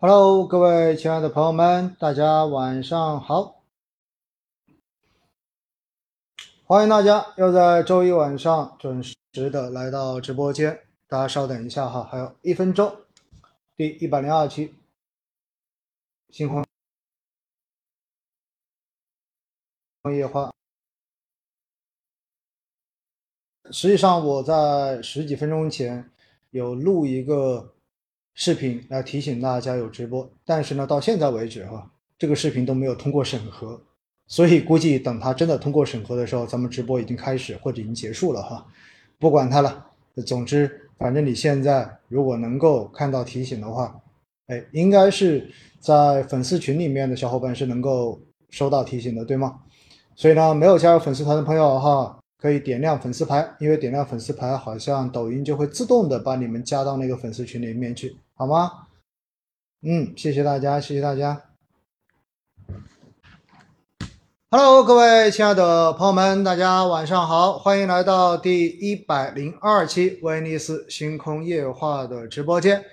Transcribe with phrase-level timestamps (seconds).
[0.00, 3.64] Hello，各位亲爱的朋友们，大家晚上好！
[6.62, 9.16] 欢迎大家又在周一晚上准时
[9.50, 10.86] 的来到直播间。
[11.08, 12.96] 大家稍等一下哈，还有一分钟。
[13.74, 14.72] 第一百零二期
[16.28, 16.64] 星空
[20.14, 20.52] 夜话。
[23.72, 26.08] 实际上，我在十几分钟前
[26.50, 27.74] 有录一个。
[28.40, 33.82] 视频来提醒大家有直播，但是呢，到现在为止哈，这个视频都没有通过审核，
[34.28, 38.64] 所以估计等它真的通过审核的时候，咱们直播已经开始或者已经结束了哈。
[39.18, 39.86] 不管它了，
[40.24, 44.00] 总之，反正你现在如果能够看到提醒的话，
[44.46, 45.50] 哎，应该是
[45.80, 48.20] 在粉丝群里面的小伙伴是能够
[48.50, 49.58] 收到提醒的，对吗？
[50.14, 52.14] 所以呢，没有加入粉丝团的朋友哈。
[52.40, 58.86] 可以点亮粉丝牌，因为点亮粉丝牌，好像抖音就会自动的把你们加到那个粉丝群里面去，好吗？
[59.82, 61.42] 嗯，谢谢大家，谢谢大家。
[64.48, 72.84] Hello，各位亲爱的朋友们，大家晚上好，欢迎来到第一百零二期威尼斯星空夜话的直播间，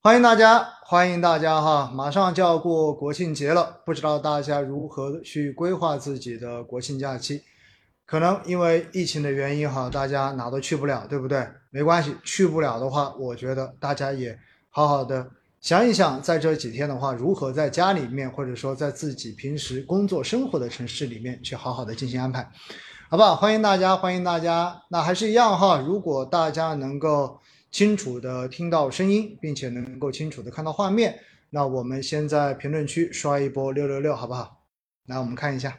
[0.00, 1.90] 欢迎大家，欢迎大家哈！
[1.92, 7.42] 马上就要过国庆节了，不知道大家如何去规划自己的国庆假期？
[8.06, 11.48] 可能因为疫情的原因哈，大家哪都去不了，对不对？
[11.70, 14.38] 没关系，去不了的话，我觉得大家也
[14.78, 15.28] 好好的
[15.60, 22.48] 想一想，在这几天的话，如何在家里面，或者说在自己平时工作生活的城市里面去好好的进行安排，
[23.10, 23.34] 好不好？
[23.34, 24.80] 欢迎大家，欢迎大家。
[24.88, 27.40] 那还是一样哈，如果大家能够
[27.72, 31.18] 清楚的听到声音，并且能够清楚的看到画面，
[31.50, 34.62] 那我们先在评论区刷一波六六六，好不好？
[35.06, 35.76] 来，我们看一下。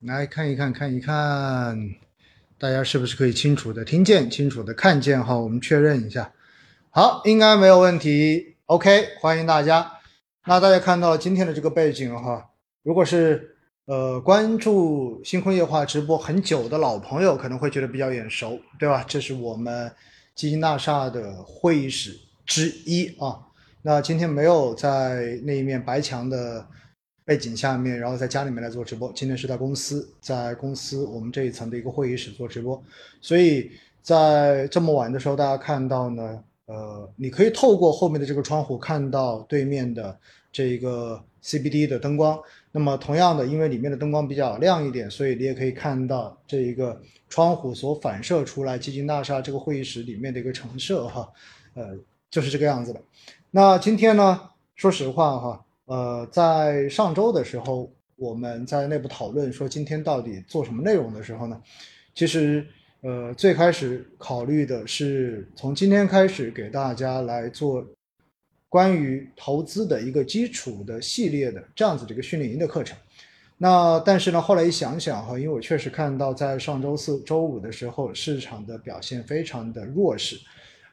[0.00, 1.94] 来看一看，看一看，
[2.58, 5.22] 大家是不是可以清楚的听见、清楚的看见？
[5.22, 6.32] 哈，我们确认一下。
[6.88, 8.56] 好，应该没有问题。
[8.64, 9.92] OK，欢迎大家。
[10.46, 12.48] 那大家看到今天的这个背景哈，
[12.82, 19.04] 如果是呃关注星空夜话直播很久的老朋友，可能会觉得比较眼熟，对吧？
[19.06, 19.92] 这是我们
[20.34, 23.38] 基金大厦的会议室之一啊。
[23.82, 26.66] 那今天没有在那一面白墙的。
[27.26, 29.12] 背景下面，然后在家里面来做直播。
[29.12, 32.80] 今天是在公司，在公司我们这一层的一个会议室做直播，
[33.20, 33.68] 所以
[34.00, 40.16] 在这么晚的时候，大家看到呢，呃，你可以透过后面的这个窗户看到对面的
[40.52, 42.40] 这一个 CBD 的灯光。
[42.70, 51.28] 那么同样的，因为里面的灯光比较亮一点，所以你也可以看到这一个窗户所反射出来基金大厦这个会议室里面的一个陈设哈，
[51.74, 51.98] 呃，
[52.30, 53.02] 就是这个样子的。
[53.50, 54.40] 那今天呢，
[54.76, 55.65] 说实话哈。
[55.86, 61.62] 呃，在上周的时候，我们在内部讨论说今天到底做什么内容的时候呢，
[62.12, 62.66] 其实
[63.02, 67.86] 呃最开始考虑的是从今天开始给大家来做
[68.68, 72.98] 关于投资的一个基础的系列的这样子的一个训练营的课程。
[73.56, 80.36] 那但是呢，后来一想想哈，因为我确实看到在上周四周五的时候市场的表现非常的弱势，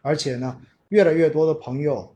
[0.04, 0.56] 而且呢，
[0.90, 2.16] 越来越多的朋友。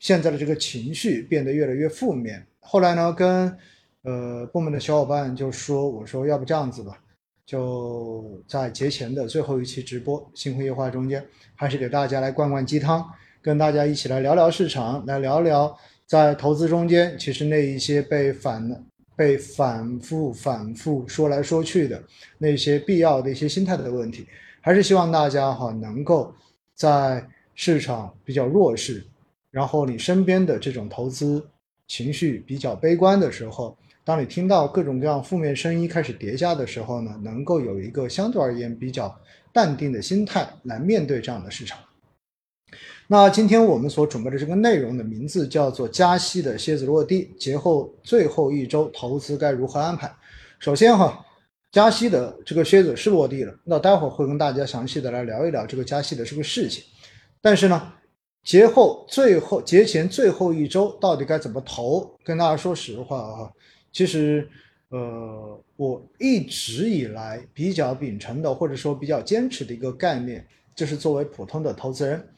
[0.00, 2.44] 现在的这个情绪变得越来越负面。
[2.58, 3.56] 后来呢，跟
[4.02, 6.98] 呃部门的小伙伴就说：“我说要不这样子吧，
[7.44, 11.22] 就在节前的最后一期直播《星空夜话》中间，
[11.54, 13.04] 还是给大家来灌灌鸡汤，
[13.42, 18.84] 跟大家一起来聊聊市场，来聊聊在投资中间，其实那一些被反
[19.14, 22.02] 被反复反复说来说去的
[22.38, 24.26] 那些必要的一些心态的问题，
[24.62, 26.34] 还是希望大家哈能够
[26.74, 27.22] 在
[27.54, 29.04] 市场比较弱势。”
[29.50, 31.44] 然后你身边的这种投资
[31.88, 39.12] 情绪比较悲观的时候，当你听到各种各样负面声音开始叠加的时候呢，能够有一个相对而言比较
[39.52, 41.78] 淡定的心态来面对这样的市场。
[43.08, 50.08] 那今天我们所准备的这个内容的名字叫做“加息的蝎子落地，节后最后一周投资该如何安排”。
[50.60, 51.26] 首先哈，
[51.72, 56.84] 加息的这个蝎子是落地了，那待会儿会跟大家详细的来聊一聊这个加息的这个事情。
[57.40, 57.92] 但是呢。
[58.42, 62.18] 节后最后节前最后一周到底该怎么投？
[62.24, 63.52] 跟大家说实话啊，
[63.92, 64.48] 其实
[64.88, 70.44] 呃，我一直以来比较秉承的或者说比较坚持的一个概念，
[70.74, 72.28] 就是作为普通的投资人，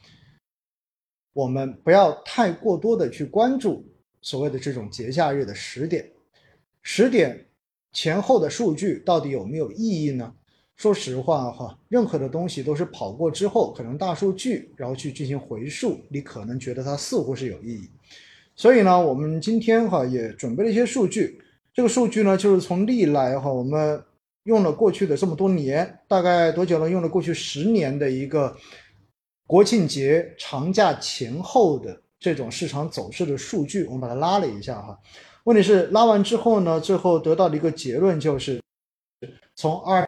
[1.32, 3.86] 我们不要太过多的去关注
[4.20, 6.10] 所谓的这种节假日的时点，
[6.82, 7.46] 时点
[7.92, 10.34] 前后的数据到底有没有意义呢？
[10.82, 17.88] 说实话哈，任何的东西都是跑过之后，可能大数据，然后去进行回溯，你可能觉得它似乎是有意义。
[18.56, 21.40] 所以呢，我们今天哈也准备了一些数据。
[21.72, 24.02] 这个数据呢，就是从历来哈我们
[24.42, 26.90] 用了过去的这么多年，大概多久呢？
[26.90, 28.56] 用了过去十年的一个
[29.46, 34.98] 国庆节长假前后的这种市场走势的数据，我们把它拉了一下哈。
[35.44, 38.60] 问题是拉完之后呢，最后得到的一个结论就是，
[39.54, 40.04] 从二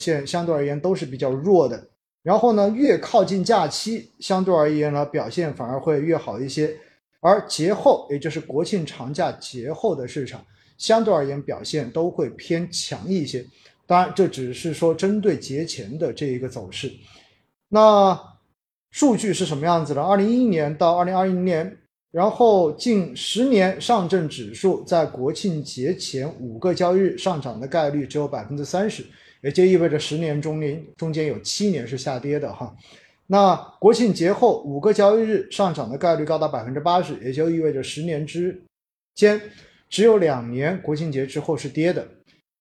[0.00, 1.88] 现相对而言都是比较弱的。
[2.22, 6.76] 然后呢，越靠近假期，相对而言呢，表现反而会越好一些。
[7.20, 10.44] 而节后，也就是国庆长假节后的市场，
[10.76, 13.46] 相对而言表现都会偏强一些。
[13.86, 16.90] 当然，这只是说针对节前的这一个走势。
[17.68, 18.18] 那
[18.90, 20.02] 数据是什么样子的？
[20.02, 21.78] 二零一一年到二零二一年，
[22.10, 29.04] 然后近十年上证指数在国庆节前五个交易日上涨的概率只有百分之三十，
[29.42, 32.76] 也就意味着十年中间中间有七年是下跌的哈。
[33.26, 38.60] 那国庆节后五个交易日上涨的概率高达百分之八十，也就意味着十年之
[39.14, 39.40] 间
[39.88, 42.06] 只有两年国庆节之后是跌的。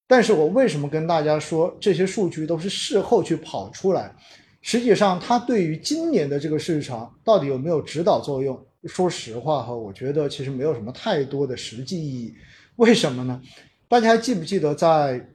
[0.08, 4.16] 但是我为什么跟大家说这些数据都是事后去跑出来？
[4.62, 8.60] 实际上，它对于今年的这个市场到底有没有指导作用？
[8.86, 12.34] 说实话哈，我觉得其实没有什么太多的实际意义。
[12.76, 13.42] 为什么呢？
[13.88, 15.30] 大家还记不记得在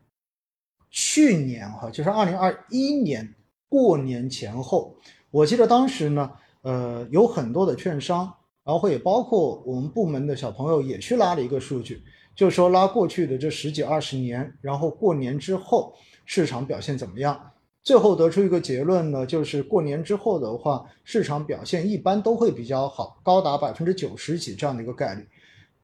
[0.97, 3.35] 去年哈，就是二零二一年
[3.69, 4.95] 过年前后？
[5.33, 6.31] 我记得当时呢，
[6.63, 8.33] 呃，有很多的券商，
[8.63, 12.01] 然后也包括我们部门的小朋友也去拉了一个数据，
[12.37, 15.93] 就是说拉过去的这十几二十年，然后过年之后
[16.25, 17.51] 市场表现怎么样？
[17.83, 25.27] 最后得出一个结论呢，就是过年之后的话，市场表现一般都会比较好，高达百分之九十几这样的一个概率。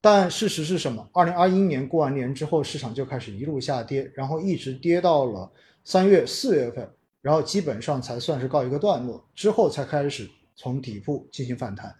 [0.01, 1.07] 但事实是什么？
[1.13, 5.49] 二零二一年过完年之后，市场就开始一路下跌，然后一直跌到了
[5.83, 6.89] 三月、四月份。
[7.21, 11.95] 然后基本上才算是告一个段落，之后才开始从底部进行反弹。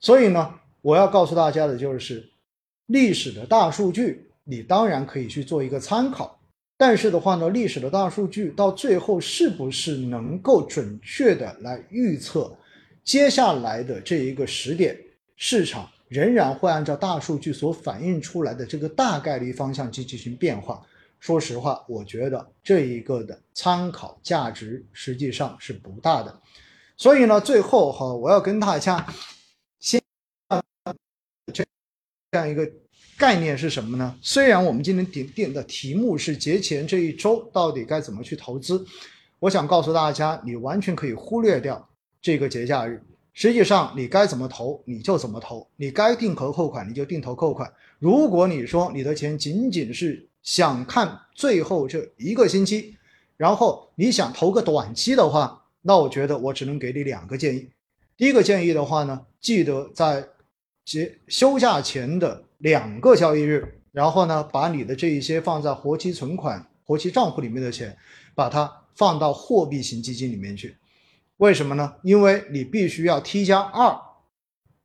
[0.00, 2.26] 所以呢，我要告诉大家的就是，
[2.86, 6.40] 历史的大数据你当然可以去做一个参考，
[6.78, 12.50] 但是的话呢，历史的大数据到最后是不是能够准确的来预测
[13.04, 14.98] 接下来的这一个时点，
[15.36, 20.82] 市场仍然会按照大数据所反映出来的这个大概率方向去进行变化。
[21.20, 26.40] 说实话，我觉得这一个的参考价值实际上是不大的。
[26.96, 29.04] 所以呢，最后哈，我要跟大家
[29.80, 30.00] 先
[31.52, 32.70] 这样一个
[33.16, 34.16] 概念是什么呢？
[34.22, 38.84] 虽然我们今天点点的题目是节前这一周到底该怎么去投资，
[39.40, 41.88] 我想告诉大家，你完全可以忽略掉
[42.22, 43.02] 这个节假日。
[43.40, 47.72] 实际上，你该怎么投你就怎么投，你该定投扣款你就定投扣款。
[48.00, 52.96] 如果你说你的钱仅仅是想看最后这一个星期，
[53.36, 57.68] 然后你想投个短期的话，那我觉得我只能给你两个建议。
[58.16, 60.26] 第一个建议的话呢，记得在
[60.84, 67.96] 节休假前的两个交易日，然后呢，把你的这一些放在活期存款、活期账户里面的钱，
[68.34, 70.76] 把它放到货币型基金里面去。
[71.38, 71.94] 为什么呢？
[72.02, 74.06] 因为你必须要 T 加二。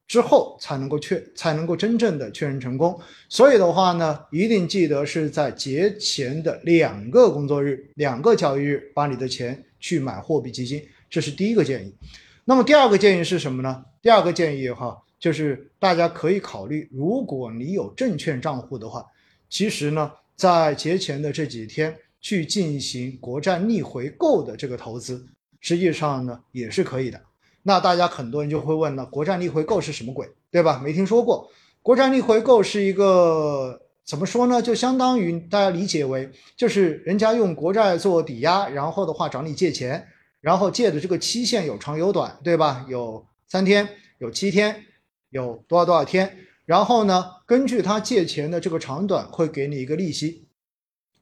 [0.06, 11.96] 之后才能够确才能够真正的确认成功，所以的话呢，一定记得是在节前的两个工作日、两个交易日，把你的钱去买货币基金，这是第一个建议。
[12.44, 13.86] 那么第二个建议是什么呢？
[14.04, 19.04] 第二个建议哈，就是大家可以考虑，如果你有证券账户的话，
[19.50, 25.26] 其实呢，在节前的这几天去进行国债逆回购的这个投资，
[25.64, 27.20] 实际上呢也是可以的。
[27.64, 30.80] 那大家很多人就会问了，国债逆回购是什么鬼，对吧？
[30.84, 31.50] 没听说过。
[31.82, 34.62] 国债逆回购是一个怎么说呢？
[34.62, 40.06] 就相当于大家理解为，就是人家用国债做抵押，然后的话找你借钱，
[40.42, 42.86] 然后借的这个期限有长有短，对吧？
[42.90, 44.84] 有三天，有七天，
[45.30, 50.50] 有多少多少天，然后呢，根据他借钱的这个长短，会给你一个利息。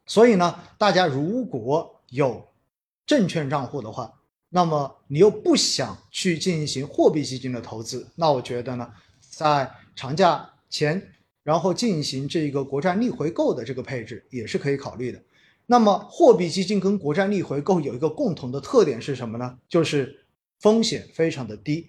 [0.08, 2.48] 所以呢，大家如果有
[3.06, 4.12] 证券账户的话，
[4.54, 8.92] 那么你又不想去进行货币基金的投资，那我觉得呢，
[9.22, 11.02] 在长假前，
[11.42, 15.22] 然后进行这个国债逆回购的这个配置也是可以考虑的。
[15.68, 19.58] 那么货币基金跟国债逆回购有一个共同的特点是什么呢？
[19.70, 20.26] 就是
[20.60, 21.88] 风险非常的低，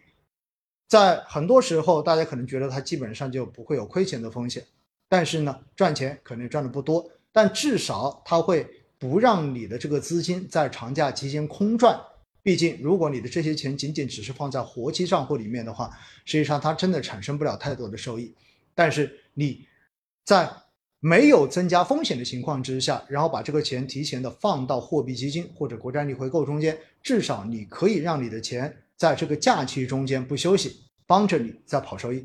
[0.87, 4.65] 在很多时候大家可能觉得它基本上就不会有亏钱的风险，
[5.09, 8.65] 但是呢，赚钱可能赚的不多，但至少它会
[9.01, 12.01] 不让你的这个资金在长假期间空转。
[12.43, 15.91] 毕竟，如果你的这些钱仅仅只是放在活期账户里面的话，
[16.25, 18.35] 实际上它真的产生不了太多的收益。
[18.75, 19.65] 但是你
[20.25, 20.51] 在
[20.99, 32.25] 没有增加风险的情况之下，然后把这个钱提前的放到货币基金或者国债逆回购中间，至少你可以让你的钱在这个假期中间不休息，帮着你在跑收益。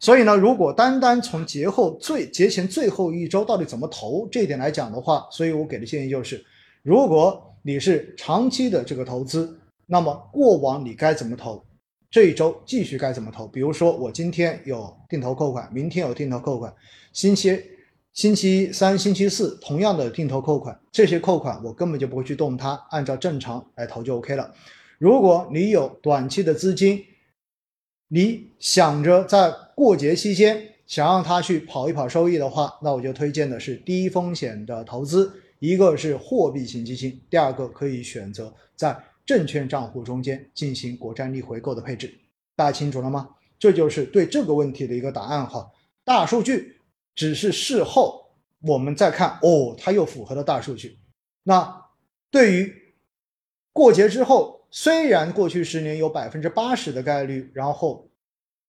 [0.00, 6.44] 所以呢，如果单单从节后最节前最后一周到底怎么投这一点来讲的话，所以我给的建议就是，
[6.82, 11.64] 如果你是长期的这个投资，那么过往你该怎么投，
[12.10, 13.46] 这一周继续该怎么投。
[13.46, 16.74] 比如说我今天有定投扣款，明天有定投扣款，
[17.14, 17.58] 星期
[18.12, 24.52] 星期三、星期四同样的定投扣款，这些扣款我根本就不会去动它，按照正常来投就 OK 了。
[24.98, 27.02] 如果你有短期的资金，
[28.08, 35.32] 你想着在过节期间想让它去跑一跑收益的话，那我就推荐的是低风险的投资，
[35.66, 42.12] 一个是货币型基金，第二个可以选择在证券账户中间进行国债逆回购的配置。
[42.56, 43.30] 大家清楚了吗？
[43.58, 45.70] 这就是对这个问题的一个答案哈。
[46.04, 46.76] 大数据
[47.14, 48.30] 只是事后
[48.60, 50.98] 我们再看，哦，它又符合了大数据。
[51.44, 51.86] 那
[52.30, 52.72] 对于
[53.72, 54.54] 过节之后。
[54.76, 58.10] 虽然过去十年有百分之八十的概率，然后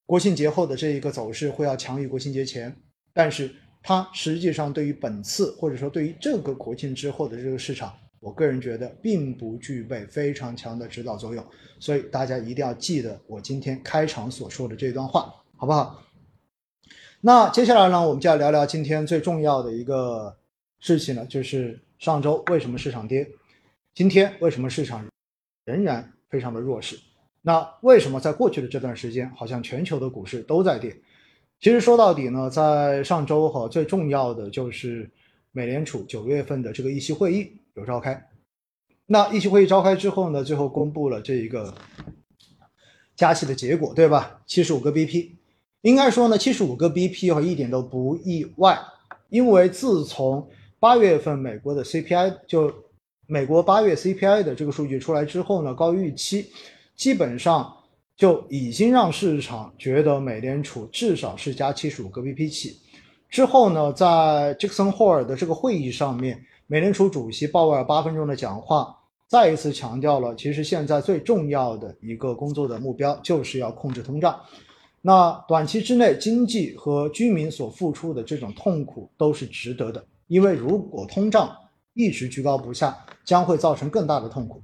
[0.05, 2.77] 国庆节后的这一个走势会要强于国庆节前，
[3.11, 3.55] 但是
[3.87, 11.45] 它实际上对于本次或者说对于这个国庆之后的这个市场，我个人觉得并不具备非常强的指导作用。
[11.79, 16.01] 所以大家一定要记得我今天开场所说的这段话，好不好？
[17.21, 20.35] 那接下来呢，我们就要聊聊今天最重要的一个
[20.79, 23.29] 事情了，就是上周为什么市场跌，
[23.93, 25.05] 今天为什么市场？
[25.65, 26.99] 仍然非常的弱势。
[27.43, 30.95] 那为什么在过去的这段时间，好像全球的股市都在跌？
[31.59, 35.09] 其实说到底呢，在上周哈，最重要的就是
[35.51, 38.29] 美联储九月份的这个议息会议有召开。
[39.07, 41.73] 那议息会议召开之后呢，最后公布了这一个
[43.15, 44.41] 加息的结果，对吧？
[44.45, 45.31] 七十五个 BP，
[45.81, 48.79] 应该说呢，七十五个 BP 哈，一点都不意外，
[49.29, 50.47] 因为自从
[50.79, 52.73] 八月份美国的 CPI 就。
[53.27, 56.45] 美国八月 CPI 的这个数据出来之后呢，高于预期，
[56.95, 57.75] 基本上
[58.17, 62.77] 就已经让市场觉得美联储至少是加七十五个 BP 起。
[63.29, 68.95] 之后呢，在 Jackson Hole 的这个会议上面，美联储主席鲍威尔八分钟的讲话，
[69.27, 74.39] 再一次强调了，其实现在最重要的一个工作的目标就是要控制通胀。
[75.01, 81.53] 那短期之内，经济和居民所付出的这种痛苦都是值得的，因为如果通胀，
[81.93, 84.61] 一直居高不下，将会造成更大的痛苦。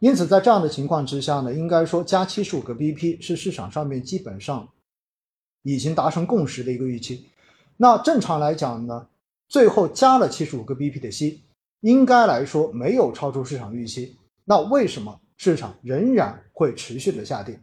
[0.00, 4.68] 因此，在这样的情况之下呢，应该说加七十五个 BP 是市场上面基本上
[5.62, 7.26] 已经达成共识的一个预期。
[7.76, 9.06] 那正常来讲呢，
[9.48, 11.42] 最后加了七十五个 BP 的息，
[11.80, 14.16] 应该来说没有超出市场预期。
[14.44, 17.58] 那为什么市场仍然会持续的下跌？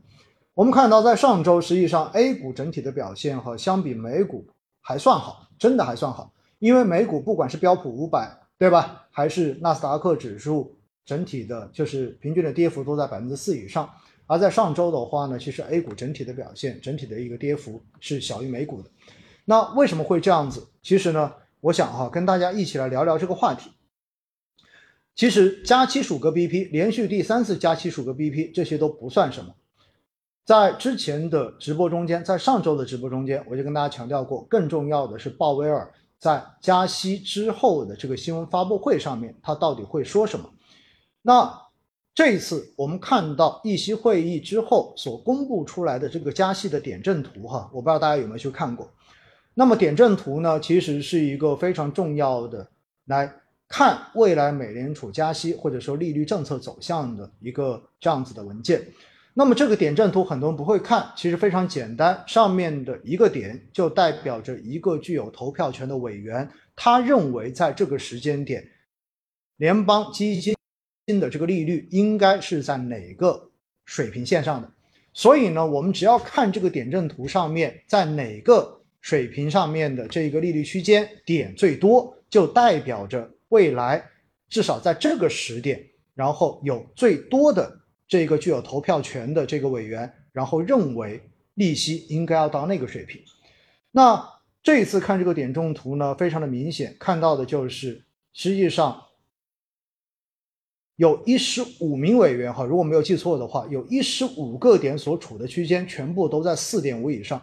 [0.54, 4.48] 我们看到，在上周实际上 A 股整体的表现和相比美股
[4.82, 8.38] 还算好，真的还算好，因为美股不管是标普五百。
[8.62, 9.08] 对吧？
[9.10, 10.76] 还是纳斯达克指数
[11.12, 13.90] 整体的，就是平均的跌幅都在百分之四以上。
[14.28, 18.90] 而在上周的话呢，其实 A 股整体的表现，整体的一个跌幅是小于美股的。
[19.44, 20.66] 那为什么会这样子？
[20.82, 23.72] 其实呢，我想哈，跟大家一起来聊聊这个话题。
[25.14, 29.54] 其实加七数个 BP，连续第三次加七数个 BP，这些都不算什么。
[30.46, 35.92] 在之前的直播中间，在上周的直播中间，我就跟大家强调过，更重要的是鲍威尔。
[36.18, 40.48] 在加息之后的这个新闻发布会上面，他到底会说什么？
[41.22, 41.62] 那
[42.14, 48.92] 这一次我们看到议息会议之后所公布出来的这个加息的点阵图，哈，我不知道大家有没有去看过。
[49.54, 52.68] 那么点阵图呢，其实是一个非常重要的
[53.06, 53.32] 来
[53.68, 58.86] 看未来美联储加息或者说利率政策走向的一个这样子的文件。
[59.34, 68.68] 那么这个点阵图很多人不会看，其实非常简单，上面的一个点就代表着一个具有投票权的委员，他认为在这个时间点，
[69.56, 70.54] 联邦基金
[71.20, 73.50] 的这个利率应该是在哪个
[73.86, 74.72] 水平线上的。
[75.14, 84.04] 所以呢，我们只要看这个点阵图上面在哪个水平上面的这个利率区间点最多，就代表着未来
[84.50, 87.80] 至少在这个时点，然后有最多的。
[88.08, 91.22] 这个具有投票权的这个委员，然后认为
[91.54, 93.22] 利息应该要到那个水平。
[93.90, 94.22] 那
[94.62, 98.04] 这一次看这个点阵图呢，非常的明显，看到的就是
[98.34, 99.02] 实际上
[101.02, 107.42] 有一十五名委员哈，如果没有记错的话，有一十五个点所处的区间全部都在四点五以上。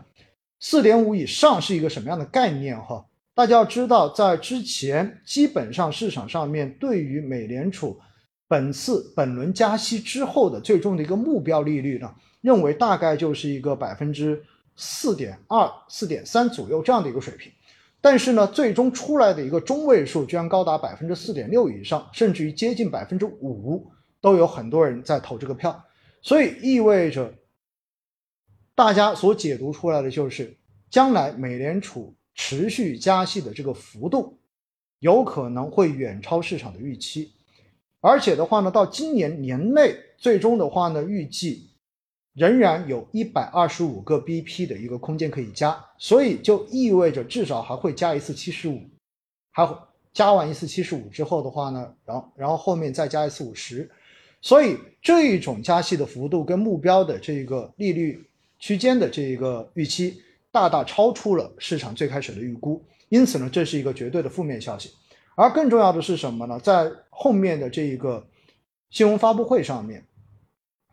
[0.60, 3.04] 四点五以上是一个什么样的概念哈？
[3.34, 7.98] 大家要知道，在之前基本上市场上面对于美联储。
[8.46, 14.40] 本次本轮加息之后的最终的一个目标利率呢，认为大概就是一个百分之
[14.76, 17.50] 四点二、四点三左右这样的一个水平，
[18.10, 23.86] 但是呢，最终出来的一个中位数居然高达百分之四点六以上，甚至于接近百分之五，
[24.22, 25.84] 都有很多人在投这个票，
[26.22, 27.34] 所以意味着
[28.74, 30.56] 大家所解读出来的就是
[30.88, 34.38] 将来美联储持续加息的这个幅度，
[35.00, 37.30] 有可能会远超市场的预期，
[38.00, 41.67] 而且的话呢，到今年年内最终的话呢，预计
[42.38, 48.80] 仍然有一百二十五个 BP 的一个空间可以加，所以就意味着至少还会加一次七十五，
[49.50, 49.76] 还会
[50.12, 53.90] 加完一次七十五之后的话呢，然后然后后面再加一次五十，
[54.40, 58.24] 所以这一种加息的幅度跟目标的这个利率
[58.58, 60.22] 区间的这一个预期。
[60.50, 64.90] 大大超出了市场最开始的预估，因此呢，这是一个绝对的负面消息。
[65.36, 66.58] 而更重要的是什么呢？
[66.58, 68.26] 在后面的这一个
[68.88, 70.02] 新闻发布会上面，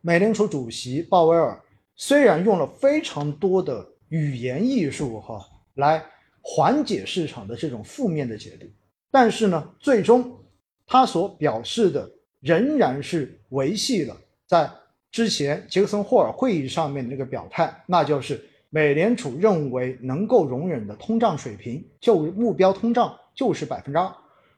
[0.06, 1.60] 美联储主席鲍威尔
[1.96, 5.44] 虽然用了非常多的语言艺术哈
[5.74, 6.06] 来
[6.42, 8.68] 缓解市场的这种负面的解读，
[9.10, 10.32] 但是呢，最终
[10.86, 12.08] 他所表示的
[12.40, 14.70] 仍然是维系了在
[15.12, 18.40] 之前杰克森霍尔会议上面的那个表态，那就是。
[18.70, 24.14] 美联储认为能够容忍的通胀水平，就目标通胀就是百分之二，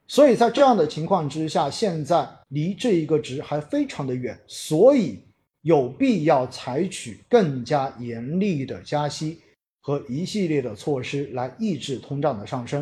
[0.07, 5.23] 所以在这样的情况之下，现在离这一个值还非常的远，所以
[5.67, 9.41] 有必要采取更加严厉的加息
[9.81, 12.81] 和一系列的措施来抑制通胀的上升。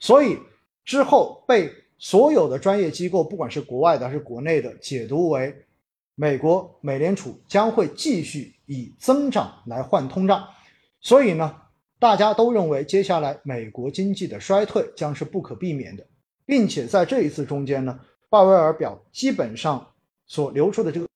[0.00, 0.36] 所以
[0.84, 5.54] 之后被所有的专业机构，不管是国外的还是国内的，解读为
[6.16, 10.44] 美国美联储将会继续以增长来换通胀。
[11.00, 11.54] 所以呢，
[12.00, 16.04] 大家都认为接下来美国经济的衰退将是不可避免的，
[16.44, 19.86] 并且在这一次中间呢，鲍威尔表基本上
[20.26, 21.06] 所流出的这个，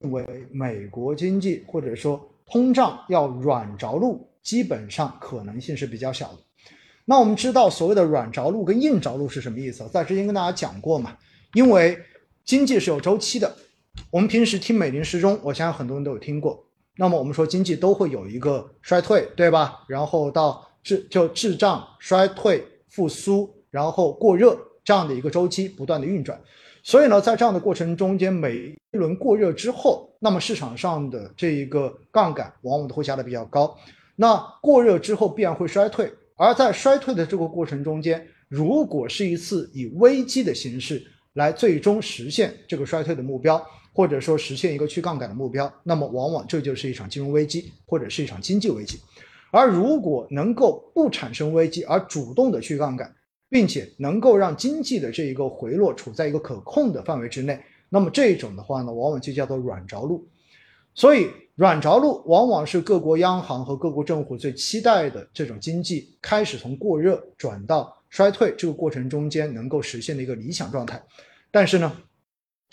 [0.00, 6.38] 认为美国经济或者说通胀要软着陆，基本上可能性是比较小的。
[7.04, 9.88] 那我们知道所谓的软着陆跟硬着陆是什么意思？
[9.88, 11.16] 在之前跟大家讲过嘛，
[11.54, 11.98] 因为
[12.44, 13.56] 经济是有周期的，
[14.10, 16.64] 我们平时听美林时钟，我相信很多人都有听过。
[16.96, 19.84] 那么我们说经济都会有一个衰退，对吧？
[19.88, 26.40] 然后到滞就滞胀、衰退、复苏，然后过热这样的一个周期不断的运转。
[26.86, 28.54] 所以呢，在这样的过程中间，每
[28.92, 33.76] 一轮过热之后，那么市场上的这一个杠杆往往都会加的比较高。
[34.14, 43.60] 那过热之后必然会衰退，而在衰退的这个过程中间，如果是一次以危机的形式来最终实现这个衰退的目标。
[43.92, 49.00] 或者说实现一个去杠杆的目标，那么往往这就是一场金融危机或者是一场经济危机。
[49.50, 53.10] 而如果能够不产生危机而主动的去杠杆，
[53.48, 60.26] 并且能够让经济的这一个回落处在一个可控的范围之内，那么这种的话呢，往往就叫做软着陆。
[60.94, 71.02] 所以软着陆往往是各国央行和各国政府最期待的这种经济开始从过热转到衰退这个过程中间能够实现的一个理想状态。
[71.50, 71.92] 但是呢？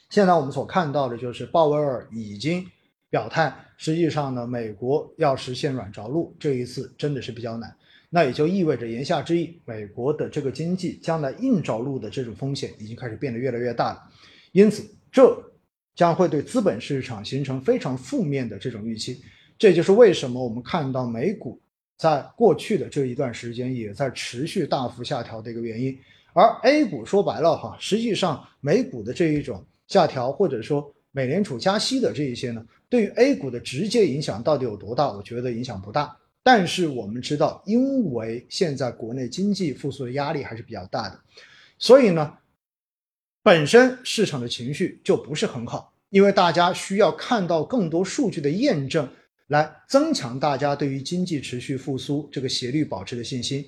[0.10, 2.64] 现在我们所看到的就是鲍威尔已经
[3.10, 7.76] 表态，实际上呢，美国要实现软着陆，这一次真的是比较难。
[8.16, 14.04] 那也就意味着言下之意，美国的这个经济将来硬着陆的这种风险已经开始变得越来越大了。
[14.52, 15.36] 因此，这
[15.96, 19.20] 将会对资本市场形成非常负面的这种预期。
[19.58, 21.60] 这就是为什么我们看到美股
[21.98, 25.98] 在过去的这一段时间也在持续大幅下调的一个原因。
[26.34, 29.66] 而 A 股说白了哈，实际上美股的这一种。
[29.86, 35.12] 下调或者说美联储加息的这一些呢，对于 A 股的直接影响到底有多大？
[35.12, 36.18] 我觉得影响不大。
[36.44, 41.18] 但是我们知道，因为现在国内经济复苏的压力还是比较大的，
[41.80, 42.38] 所以呢，
[43.42, 49.10] 本身市场的情绪就不是很好，因为大家需要看到更多数据的验证，
[49.48, 53.66] 来增强大家对于经济持续复苏这个斜率保持的信心。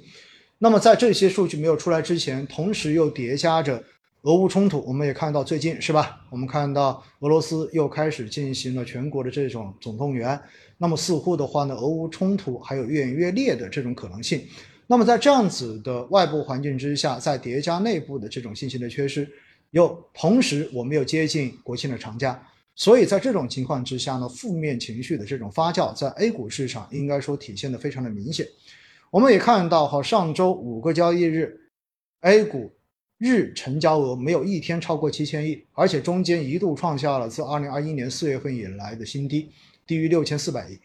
[0.58, 3.84] 那么在这些数据没有出来之前，同时又叠加着。
[4.26, 6.20] 俄乌冲突，我们也看到最近是吧？
[6.32, 10.40] 我们看到俄罗斯又开始进行了全国的这种总动员，
[10.80, 14.44] 那么似乎的话呢，俄乌冲突还有越演越烈的这种可能性。
[14.88, 19.30] 那么在这样子的外部环境之下，再叠加内部的这种信息的缺失，
[19.70, 28.48] 又同时我们又接近国庆的长假，所以在这种情况之下呢，负面情绪的这种发酵，在 A 股市场应该说体现的非常的明显。
[29.12, 31.56] 我们也看到哈，上周五个交易日
[32.22, 32.72] ，A 股。
[33.18, 39.50] 日成交额没有一天超过七千亿，而且中间一度创下了自二零二一年四月份以来的新低，
[39.88, 40.78] 低于六千四百亿。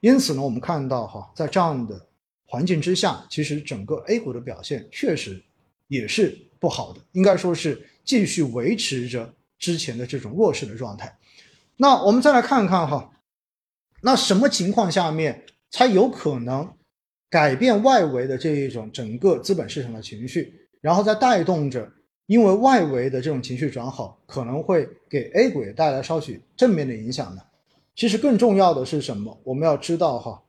[0.00, 2.06] 因此呢，我们看到哈，在这样的
[2.46, 5.42] 环境之下，其实整个 A 股的表现确实
[5.86, 11.16] 也是不好的，应该说是继续维持着之前的这种弱势的状态。
[11.76, 13.10] 那我们再来看看哈，
[14.02, 16.70] 那什么情况下面才有可能
[17.30, 20.67] 改变外围的这一种整个资本市场的情绪？
[20.80, 21.90] 然后再带动着，
[22.26, 27.42] 因为外围的这种情绪转好，可能会给 A 股也带来稍许正面的影响呢。
[27.96, 29.40] 其实更重要的是什么？
[29.42, 30.42] 我们要知道哈，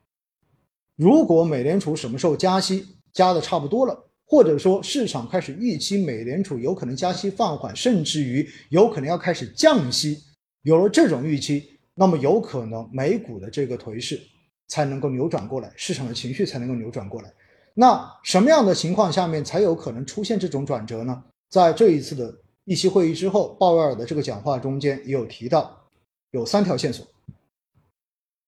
[0.96, 10.20] 如果美联储什么时候加息加的差不多了，或者说市场开始预期美联储有可能加息放缓，甚至于有可能要开始降息，
[10.62, 14.22] 有了这种预期，那么有可能美股的这个颓势
[14.68, 17.34] 才能够扭转过来，市场的情绪才能够扭转过来。
[17.80, 21.24] 那什么样的情况下面才有可能出现这种转折呢？
[21.50, 25.88] 在这一次的议息会议之后，鲍威尔的这个讲话中间也有提到，
[26.32, 27.08] 有三条线索。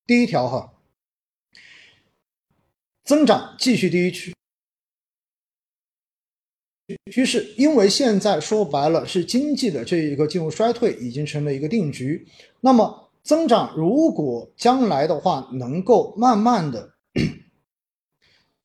[0.05, 0.73] 第一条哈。
[3.03, 4.33] 增长继续低于趋
[7.11, 12.27] 趋势，因为现在说白了是经济的这一个进入衰退已经成了一个定局。
[12.59, 16.93] 那么增长如果将来的话能够慢慢的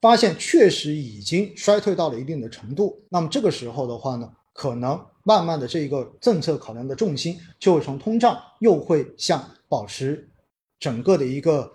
[0.07, 10.29] 发现确实已经衰退到了一定的程度，那么这个时候的话呢，可能慢慢的这一个政策考量的重心就会从通胀又会向保持
[10.79, 11.73] 整个的一个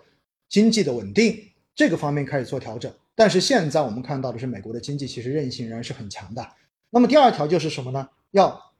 [0.48, 1.38] 经济的稳定。
[1.74, 6.46] 这个方面开始做调整，但是现在我们看到的是美国的经济其实韧性仍然是很强的。
[6.88, 8.08] 那么第二条就是什么呢？
[8.30, 8.72] 要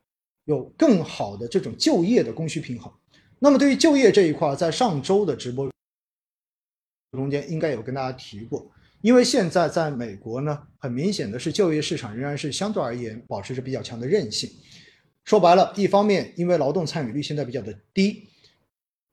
[0.45, 2.91] 有更好的这种就业的供需平衡。
[3.39, 5.71] 那么对于就业这一块，在上周的直播
[7.13, 8.71] 中间应该有跟大家提过，
[9.03, 14.49] 因为现在在美国呢，很明显的是就业市场仍然是相对而言保持着比较强的韧性。
[15.25, 18.29] 说白了，一方面因为劳动参与率现在比较的低。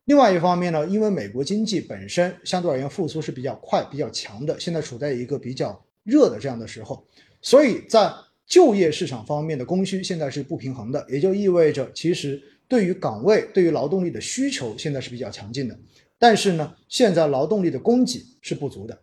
[0.05, 7.05] 另外一方面呢，因为美国经济本身相对而言复苏是比较快、比较强的，现在处在一个比较热的这样的时候，
[7.41, 8.11] 所以在
[8.47, 15.79] 就业市场方面的供需现在是不平衡的，也就意味着其实对于岗位、对于劳动力的需求现在是比较强劲的，
[16.17, 18.99] 但是呢，现在劳动力的供给是不足的，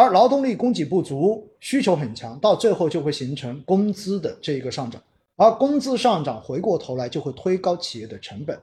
[0.00, 5.02] 而劳动力供给不足，需求很强，到最后就会形成工资的这一个上涨，
[5.36, 8.58] 而工资上涨回过头来就会推高企业的成本。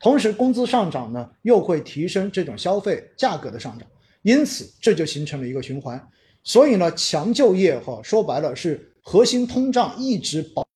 [0.00, 3.88] 同时，工资上涨呢，又会提升这种消费价格的上涨，
[4.22, 6.04] 因此这就形成了一个循环。
[6.42, 10.66] 所以呢，强就业哈，说白了是核心通胀一直保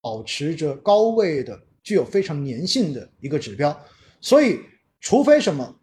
[0.00, 3.80] 保持着高位的，具有非常粘性的一个指标。
[4.20, 4.58] 所以，
[4.98, 5.76] 除非什么，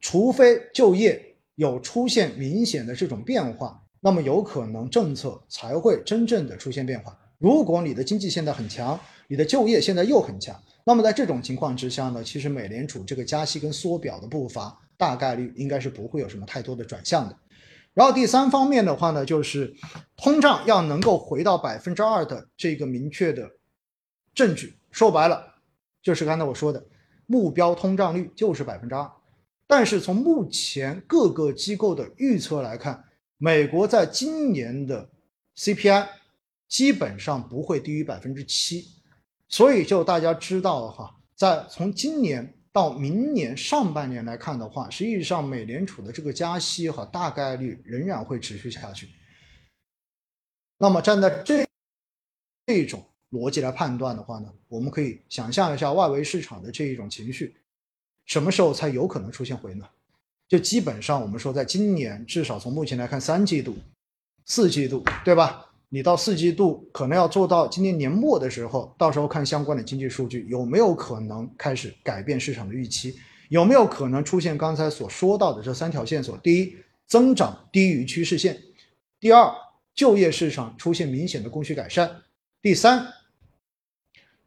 [0.00, 7.18] 除非就业有出现明显的这种变化，那么有可能政策才会真正的出现变化。
[7.38, 10.54] 如果你的经济现在很强，你的就业现在又很强。
[10.84, 17.36] 那么在这种情况之下呢，其实美联储这个加息跟缩表的步伐大概率应该是不会有什么太多的转向的。
[17.92, 19.74] 然后第三方面的话呢，就是
[20.16, 23.50] 通胀要能够回到百分之二的这个明确的
[24.34, 25.54] 证据，说白了
[26.02, 26.86] 就是刚才我说的
[27.26, 29.10] 目标通胀率就是百分之二。
[29.66, 33.04] 但是从目前各个机构的预测来看，
[33.36, 35.10] 美国在今年的
[35.56, 36.08] CPI
[36.68, 38.86] 基本上不会低于百分之七。
[39.48, 49.08] 所以，就大家知道的话，在从今年到明年上半年来看的话，实际上美联储的这个加息哈，大概率仍然会持续下去。
[50.78, 51.64] 那么，站在这
[52.66, 57.56] 这种逻辑来判断的话呢，我们可以想象一下外围市场的这一种情绪，
[58.26, 59.88] 什么时候才有可能出现回暖？
[60.48, 63.76] 就基本上我们说，在今年至少从目前来看，三季度、
[64.44, 65.62] 四季度，对吧？
[65.88, 73.16] 你到四季度可能要做到今年年末的时候，到时候看相关的经济数据有没有可能开始改变市场的预期，
[73.48, 78.54] 有没有可能出现刚才所说到的这三条线索：第一，增长低于趋势线；
[79.20, 79.48] 第二，
[79.94, 82.08] 就业市场出现明显的供需改善；
[82.60, 83.06] 第三，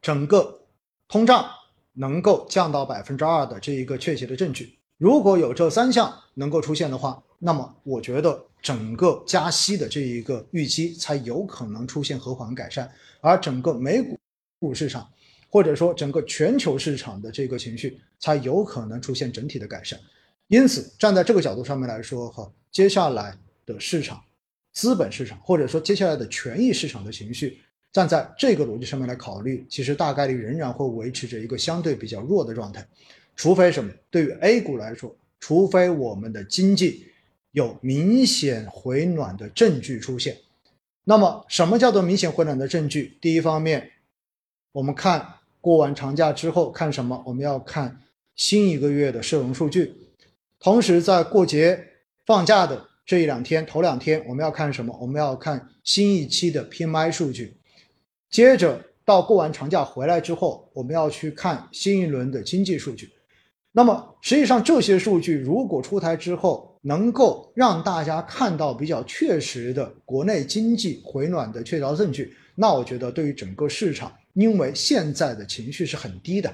[0.01, 0.65] 整个
[1.07, 1.49] 通胀
[1.99, 4.79] 能够降到百分之二的这一个确切的证据。
[4.97, 8.45] 如果有这三项能够出现的话，那么我觉得。
[8.61, 14.19] 整个加息的这一个预期才有可能出现和缓改善，而整个美股
[14.59, 15.09] 股市场
[15.49, 19.97] 或者说整个全球市场的这个情绪才有可能出现整体的改善。
[20.49, 23.33] 因此，站在这个角度上面来说，哈，接下来
[23.65, 24.21] 的市场、
[24.73, 32.85] 资本市场或者说接下来的权益市场的情绪，站在这个逻辑上面来考虑，其实大概率仍然会维持着一个相对比较弱的状态，
[33.35, 33.91] 除非什么？
[34.09, 37.05] 对于 A 股来说，除非我们的经济。
[37.51, 40.37] 有明显回暖的证据出现，
[41.03, 43.17] 那么什么叫做明显回暖的证据？
[43.19, 43.89] 第一方面，
[44.71, 45.25] 我们看
[45.59, 47.23] 过完长假之后看什么？
[47.25, 48.01] 我们要看
[48.35, 49.95] 新一个月的社融数据，
[50.59, 51.87] 同时在过节
[52.23, 54.95] 放假的这一两天，头两天我们要看什么？
[55.01, 57.57] 我们要看新一期的 PMI 数据，
[58.29, 63.11] 接着到过完长假回来之后，我们要去看新一轮的经济数据。
[63.71, 76.51] 那么实际上这些数据如果出台之后，能够让大家看到比较确实的国内经济回暖的确凿证据，那我觉得对于整个市场，因为现在的情绪是很低的，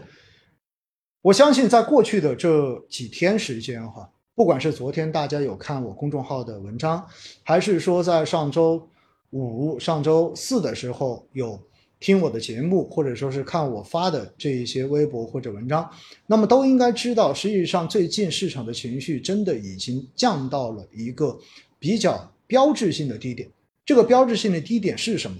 [1.21, 7.05] 我相信在过去的这几天时间哈，不管是昨天大家有看我公众号的文章，
[7.43, 8.89] 还是说在上周
[9.35, 11.59] 五、上周四的时候有
[11.99, 15.89] 听我的节目，或者说是看我发的这一些微博或者文章，
[16.25, 21.37] 那么都应该知道，实际上最近市场的情绪真的已经降到了一个
[21.77, 23.49] 比较标志性的低点。
[23.85, 25.37] 这个标志性的低点是什么？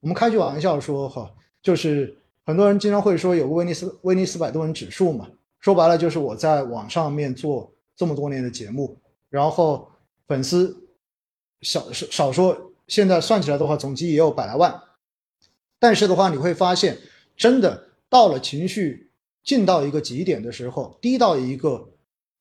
[0.00, 1.30] 我们开句玩笑说哈，
[1.62, 5.28] 就是很多人经常会说有个威尼斯威尼斯百多人指数嘛，
[5.60, 8.96] 说白了就是我在网上面做这么多年的节目，
[9.30, 9.88] 然后
[10.26, 10.76] 粉丝
[11.62, 14.82] 少少说，现在算起来的话，总计也有百来万。
[15.78, 16.98] 但是的话，你会发现，
[17.36, 19.10] 真的到了情绪
[19.42, 21.90] 进到一个极点的时候，低到一个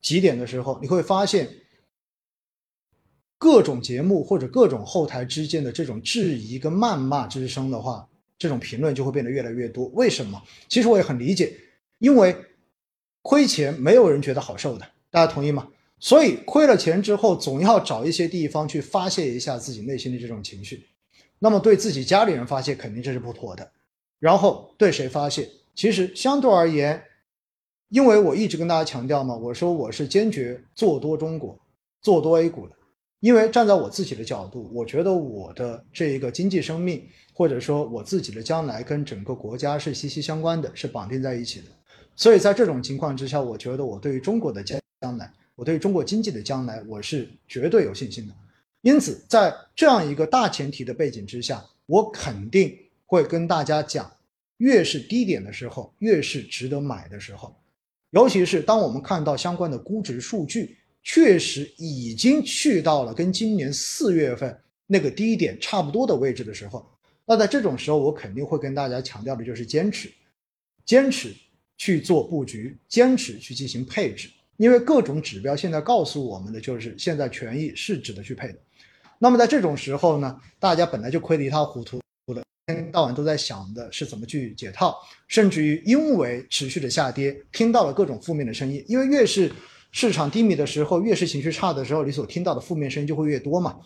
[0.02, 1.50] 极点的时候，你会发现。
[3.38, 8.08] 各种节目或者各种后台之间的这种质疑跟谩骂之声的话，
[8.40, 9.88] 这种评论就会变得越来越多。
[9.88, 10.42] 为什么？
[10.70, 11.54] 其实我也很理解，
[12.00, 12.36] 因为
[13.22, 15.68] 亏钱没有人觉得好受的，大家同意吗？
[16.06, 20.86] 所以亏了钱之后，总要找一些地方去发泄一下自己内心的这种情绪。
[21.40, 23.72] 那么对自己家里人发泄，肯定这是不妥的。
[24.20, 25.50] 然后对谁发泄？
[25.74, 27.02] 其实相对而言，
[27.90, 31.58] 因为我一直跟大家强调嘛，我说我是坚决做多中国、
[32.04, 32.76] 做多 A 股的。
[33.20, 41.66] 因为站在我自己的角度，我觉得我的这一个经济生命，或者说我自己的将来，跟整个国家是息息相关的，是绑定在一起的。
[42.16, 48.34] 所以在这种情况之下，我觉得我对于中国的将将来，我对中国经济的将来，我是绝对有信心的。
[48.82, 54.12] 因此，在这样一个大前提的背景之下，我肯定会跟大家讲，
[54.58, 57.56] 越是低点的时候，越是值得买的时候，
[58.12, 60.78] 尤其是当我们看到相关的估值数据。
[61.08, 66.84] 确实已经去到了跟今年四月份那个低点差不多的位置的时候，
[67.28, 70.12] 那在这种时候，我肯定会跟大家强调的就是坚持，
[70.84, 71.32] 坚持
[71.78, 78.60] 去做布局，坚持去进行配置，因为各种指标现在告诉我们的就是现在权益是值得去配的。
[79.20, 82.00] 那么在这种时候呢，大家本来就亏得一塌糊涂
[82.34, 89.52] 的，天到晚都在想的是怎么去解套，甚至于因为持续的下跌，听到了各种负面的声音，因为越是。
[89.98, 93.80] 市场低迷的时候，越是情绪差的时候，你所听到的负面声音就会越多嘛。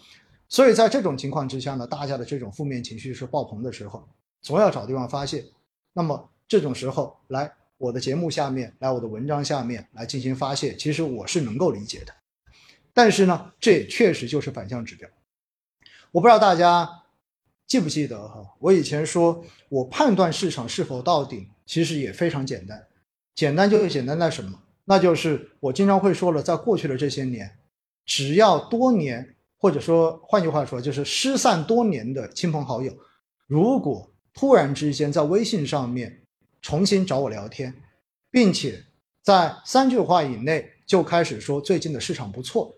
[0.47, 4.03] 所以在这种情况之下呢，大家的这种负面情绪是爆棚的时候，
[4.41, 5.45] 总要找地方发泄。
[5.93, 12.13] 那么这种时候来我的节目下面，来我的文章下面来进行发泄，其实我是能够理解的。
[12.93, 15.09] 但是呢，这也确实就是反向指标。
[16.11, 17.03] 我不知道大家
[17.65, 22.85] 记不记得哈，我以前说我判断市场是否到顶，其实也非常简单，
[23.33, 24.61] 简单就简单在什么？
[24.83, 27.57] 那就是我经常会说了，在过去的这些年，
[28.05, 32.91] 只要多年，或者说换句话说，就是失散多年的亲朋好友，
[33.47, 36.23] 如果突然之间在微信上面
[36.61, 37.73] 重新找我聊天，
[38.31, 38.83] 并且
[39.21, 42.75] 在三句话以内就开始说最近的市场不错，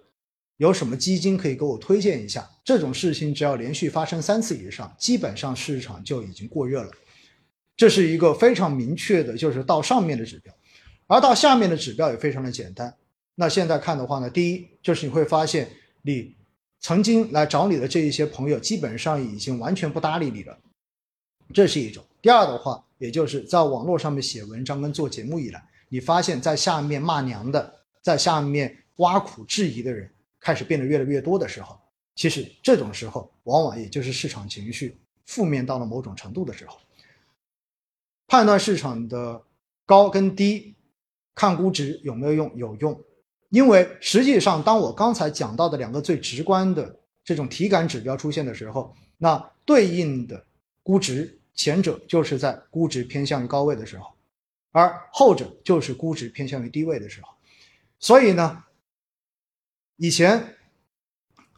[0.58, 2.50] 有什么基金可以给我推荐一下？
[2.64, 6.92] 这种事情只要连续发生三次以上，基本上市场就已经过热了。
[7.76, 10.54] 这是一个非常明确的，就是到上面的指标。
[11.08, 12.94] 而到下面的指标也非常的简单。
[13.36, 15.68] 那现在看的话呢，第一就是你会发现，
[16.04, 16.36] 你
[16.80, 20.58] 曾经来找你的这一些朋友，基本上已经完全不搭理你了，
[21.54, 22.04] 这是一种。
[22.22, 30.10] 第二的话，也就是在网络上面写文章跟做节目以来，你发现在下面骂娘的，在下面挖苦质疑的人
[30.40, 31.78] 开始变得越来越多的时候，
[32.16, 36.78] 其实这种时候，往往也就是市场情绪负面到了某种程度的时候。
[38.28, 39.42] 判断市场的
[39.86, 40.76] 高跟低。
[41.34, 42.52] 看估值有没有用？
[42.58, 43.02] 有用，
[43.50, 50.46] 因为实际上，当我刚才讲到的两个最直观的这种体感指标出现的时候，那对应的
[50.84, 54.12] 估值，前者就是在估值偏向于高位的时候，
[54.72, 57.30] 而后者就是估值偏向于低位的时候。
[58.00, 58.64] 所以呢，
[59.98, 60.56] 以前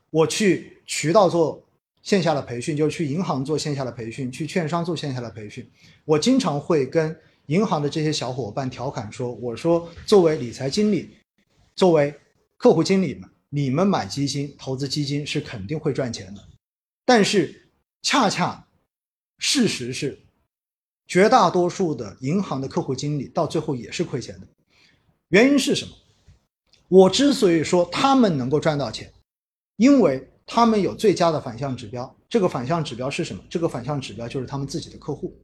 [0.09, 1.65] 我去渠道做
[2.01, 5.69] 线下的培训，就去银行做线下的培训，去券商做线下的培训，
[6.03, 7.15] 我经常会跟。
[7.47, 11.17] 银行的这些小伙伴调侃说：“我说，作为理财经理，
[11.75, 12.17] 作为
[12.55, 16.41] 客户经理们，你们买基金、投资基金是肯定会赚钱的。
[17.03, 17.67] 但是，
[18.01, 18.65] 恰恰
[19.45, 20.17] 事实是，
[21.05, 24.47] 绝大多数的银行的客户经理到最后也是亏钱的。
[25.27, 25.91] 原因是什么？
[26.87, 29.11] 我之所以说他们能够赚到钱，
[29.75, 32.15] 因为他们有最佳的反向指标。
[32.29, 33.43] 这个反向指标是什么？
[33.49, 35.37] 这个反向指标就是他们自己的客户。”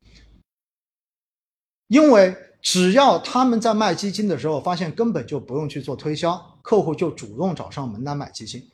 [1.87, 8.65] 因为只要他们在卖基金的时候发现根本就不用去做推销，客户就主动找上门来买基金，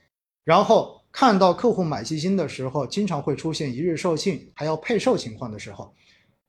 [0.43, 5.95] 然后看到客户买基金的时候，经常会出现一日售罄还要配售情况的时候，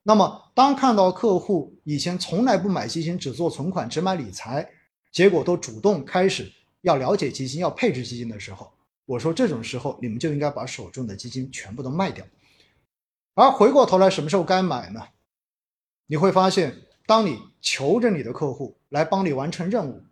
[0.03, 4.69] 那么当看到客户以前从来不买基金，只做存款，只买理财，
[5.13, 8.73] 结果都主动开始要了解基金、要配置基金的时候，
[9.05, 12.27] 我说这种时候你们就应该把手中的基金全部都卖掉。
[13.35, 15.01] 而回过头来，什么时候该买呢？
[16.09, 16.75] 你会发现，
[17.07, 20.03] 当你求着你的客户来帮你完成任务，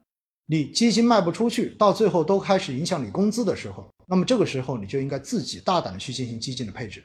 [0.46, 7.02] 你基金卖不出去，到最后都开始影响你工资的时候，那么这个时候你就应该自己大胆的去进行基金的配置。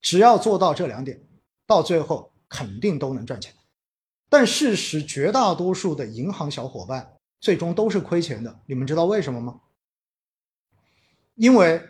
[0.00, 1.20] 只要做到这两点，
[1.66, 3.52] 到最后肯定都能赚钱。
[4.28, 8.60] 但事实，绝大多数的银行小伙伴最终都是亏钱的。
[8.66, 9.60] 你们知道为什么吗？
[11.34, 11.82] 因为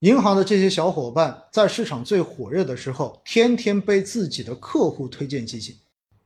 [0.00, 5.74] 银行的这些小伙伴在市场最火热的时候，天天被自己的客户推荐基金。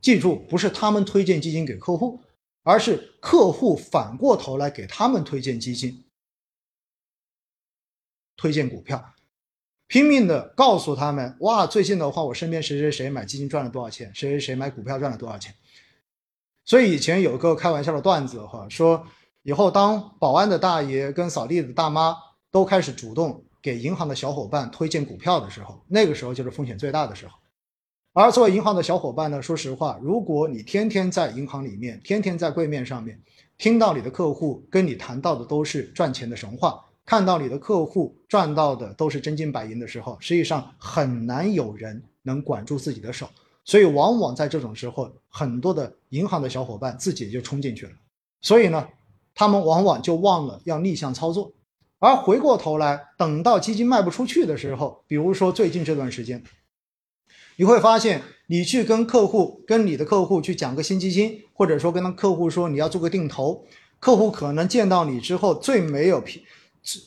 [0.01, 2.19] 记住，不是他们推荐基金给客户，
[2.63, 6.03] 而是客户反过头来给他们推荐基金、
[8.35, 9.13] 推荐股票。
[9.87, 15.53] 拼命的告诉他们，哇，最近的话，我身边谁谁谁买基金赚了多少钱，谁谁谁买股票赚了多少钱。
[16.65, 19.05] 所以以前有个开玩笑的段子哈，说
[19.43, 22.17] 以后当保安的大爷跟扫地的大妈
[22.49, 27.37] 都开始主动给银行的小伙伴推荐股票的时候，那个时候就是风险最大的时候。
[28.15, 33.19] 而作为银行的小伙伴呢，说实话，如果你天天在银行里面，天天在柜面上面，
[33.57, 36.79] 听到你的客户跟你谈到的都是赚钱的神话。
[37.05, 43.27] 看到你的客户赚到的都是真金白银的时候，实际上很难有人能管住自己的手，
[43.65, 47.93] 所以往往在这种时候，很多的银行的小伙伴自己就冲进去了，
[48.41, 48.87] 所以呢，
[49.33, 51.51] 他们往往就忘了要逆向操作，
[51.97, 56.41] 而回过头来等到基金卖不出去的时候，比如说最近这段时间，
[57.55, 63.65] 你会发现你去跟客户、跟你的客户去讲个新基金，或者说跟他客户说你要做个定投，
[63.99, 66.45] 客户可能见到你之后最没有皮。
[66.81, 67.01] 最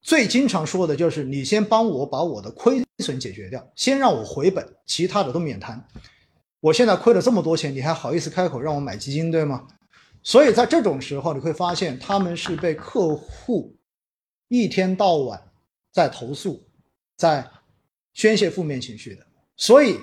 [0.00, 5.86] 最经常说的就是你先帮我把我的亏损解决掉，先让我回本，其他的都免谈。
[6.60, 9.66] 我现在亏了这么多钱，你还好意思开口让我买基金，对吗？
[10.24, 13.76] 所以在这种时候，你会发现他们是被客户
[14.48, 15.40] 一天到晚
[15.92, 16.66] 在投诉，
[17.16, 17.48] 在
[18.12, 19.27] 宣泄负面情绪的。
[19.58, 20.00] 所以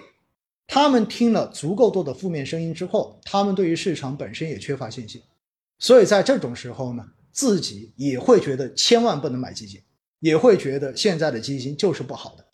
[0.68, 5.20] 他们听了足够多的负面声音之后，他们对于市场本身也缺乏信心。
[5.80, 7.04] 所以在这种时候呢？
[7.32, 9.82] 自己也会觉得千万不能买基金，
[10.22, 12.46] 也会觉得现在的基金就是不好的，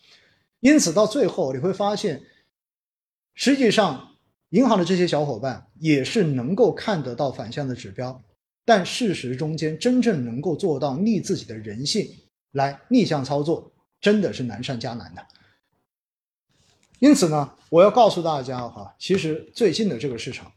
[0.58, 2.20] 因此到最后你会发现，
[3.32, 4.16] 实际上
[4.48, 8.20] 银行的这些小伙伴也是能够看得到反向的指标，
[8.64, 12.08] 但事实中间真正能够做到逆自己的人性
[12.50, 15.24] 来逆向操作，真的是难上加难的。
[17.02, 20.52] 因此呢，我要告诉大家哈，其实最近的这个市场。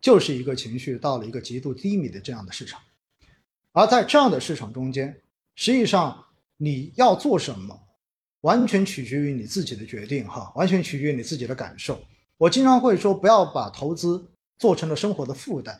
[0.00, 2.80] 就是一个情绪到了一个极度低迷的这样的市场，
[3.72, 5.20] 而在这样的市场中间，
[5.56, 6.24] 实际上
[6.56, 7.78] 你要做什么，
[8.42, 12.00] 完全取决于你自己的决定，哈，完全取决于你自己的感受。
[12.38, 14.24] 我经常会说，不要把投资
[14.58, 15.78] 做成了生活的负担。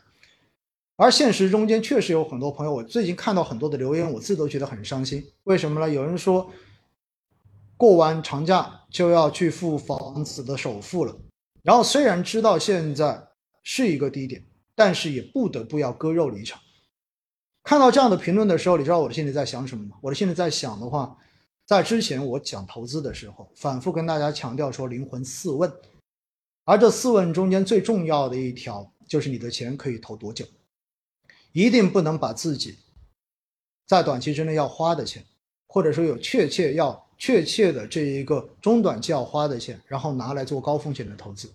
[0.97, 5.25] 而现实中间确实有很多朋友，我最近看到很多的留言，我自己都觉得很伤心。
[5.45, 5.89] 为什么呢？
[5.89, 6.51] 有人说，
[7.77, 11.15] 过完长假就要去付房子的首付了，
[11.63, 13.23] 然后虽然知道现在。
[13.69, 16.57] 是一个低点，但是也不得不要割肉离场。
[17.63, 19.97] 看到这样的评论的时候，你知道我的心里在想什么吗？
[20.01, 21.17] 我的心里在想的话，
[21.65, 25.69] 在之前我讲投资的时候，反复跟大家强调说灵魂四问，
[26.63, 30.45] 而这四问中间最重要的一条就是你的钱可以投多久，
[31.51, 32.77] 一定不能把自己
[33.85, 35.25] 在短期之内要花的钱，
[35.67, 41.51] 或者说有确切要确切的这一个中短期要花的钱，然后拿来做高风险的投资。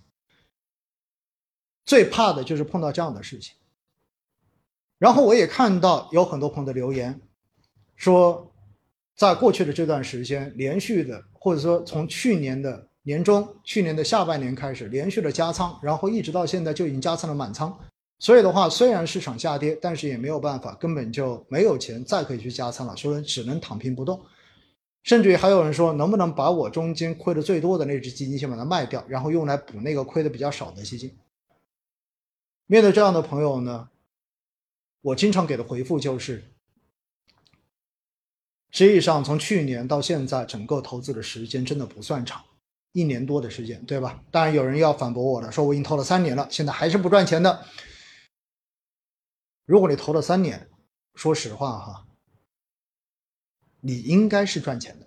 [1.84, 3.54] 最怕的就是碰到这样的事情。
[4.98, 7.20] 然后我也看到有很多朋友的留言，
[7.96, 8.52] 说，
[9.16, 17.76] 在过去的这段时间，连续的或者说从去年的年中、去年的下半年开始，连续的加仓，然后一直到现在就已经加仓了满仓。
[18.20, 24.24] 所以的话，虽然市场下跌，但是也没有办法，根本就没有钱再可以去加仓了，所以只能躺平不动。
[25.02, 31.16] 甚至于还有人说，能不能把我中间亏的最多的那只基金先把它卖掉，然后用来补那个亏的比较少的基金？
[32.66, 33.90] 面对这样的朋友呢，
[35.00, 36.44] 我经常给的回复就是：
[38.70, 42.42] 实际上从去年到现在，整个投资的时间真的不算长，
[42.92, 44.22] 一年多的时间，对吧？
[44.30, 47.66] 当然有人要反驳我了，说我已经投了三年了，现在还是不赚钱的。
[49.66, 50.70] 如果你投了三年，
[51.14, 52.06] 说实话哈，
[53.84, 55.06] 你应该是赚钱的。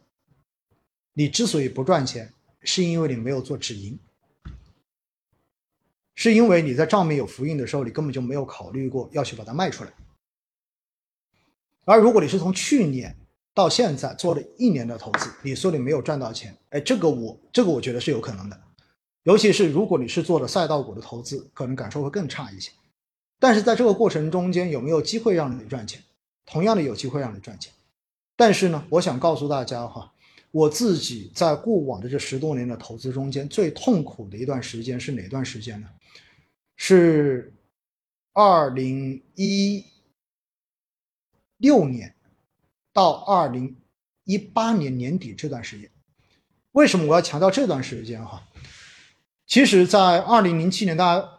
[1.13, 3.97] 你之所以不赚钱，是因为你没有做止盈。
[6.13, 9.91] 是因为你在账面有浮盈的时候，你根本就没有考虑过要去把它卖出来。
[11.85, 13.15] 而如果你是从去年
[13.53, 18.61] 到现在做了一年的投资，你说你没有赚到钱，哎，这个我这个我觉得是有可能的。
[19.23, 22.71] 尤其是如果你是做了赛道股的投资，可能感受会更差一些。
[23.39, 26.01] 但是在这个过程中间有没有机会让你赚钱？
[26.45, 27.73] 同样的有机会让你赚钱。
[28.35, 30.11] 但是呢，我想告诉大家哈，
[30.51, 35.87] 我自己在过往的这十多年的投资中间，最痛苦的一段时间是哪段时间呢？
[36.75, 37.53] 是
[38.33, 39.85] 二零一
[41.57, 42.13] 六年
[42.91, 43.75] 到二零
[44.25, 45.89] 一八年年底这段时间。
[46.73, 48.43] 为什么我要强调这段时间哈？
[49.47, 51.31] 其实，在二零零七年，大家。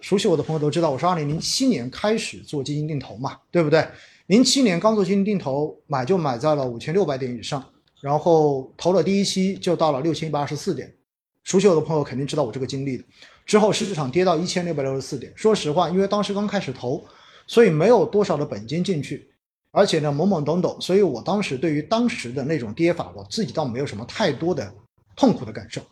[0.00, 3.88] 熟悉我的朋友都知道，我是二零零七年开始做基金定投嘛，对不对？
[4.26, 7.62] 零七年刚做基金定投，买就买在了五千六百点以上，
[8.00, 10.94] 然后投了第一期就到了六千一百二十四点。
[11.42, 13.04] 熟悉我的朋友肯定知道我这个经历的。
[13.44, 17.04] 之后市场跌到一千六百六十四点，说实话，因为当时刚开始投，
[17.46, 19.28] 所以没有多少的本金进去，
[19.70, 24.72] 而且呢懵懵懂懂，所以我当时对于当时的那种跌法，我自己倒没有什么太多的
[25.14, 25.82] 痛苦的感受。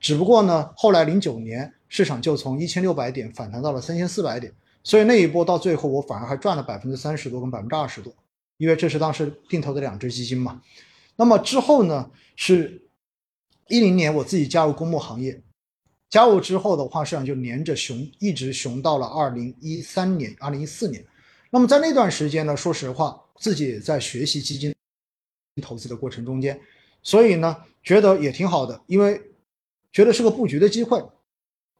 [0.00, 1.72] 只不过呢，后来零九年。
[1.88, 4.52] 市场就从一千六百点反弹到了三千四百点，
[4.86, 8.14] 所以那一波到最后我反而还赚了百分之三十多跟百分之二十多，
[8.56, 10.62] 因为这是当时定投的两只基金嘛。
[11.16, 12.80] 那么之后呢，是
[13.66, 15.42] 一零年我自己加入公募行业，
[16.08, 21.04] 加入之后的话，市场就连着熊，一直熊到了二零一三年、二零一四年。
[21.50, 24.72] 那么在那段时间呢，说实话，自己也在学习基金
[25.60, 26.60] 投资的过程中间，
[27.02, 29.20] 所以呢，觉得也挺好的，因为
[29.90, 31.04] 觉得是个布局的机会。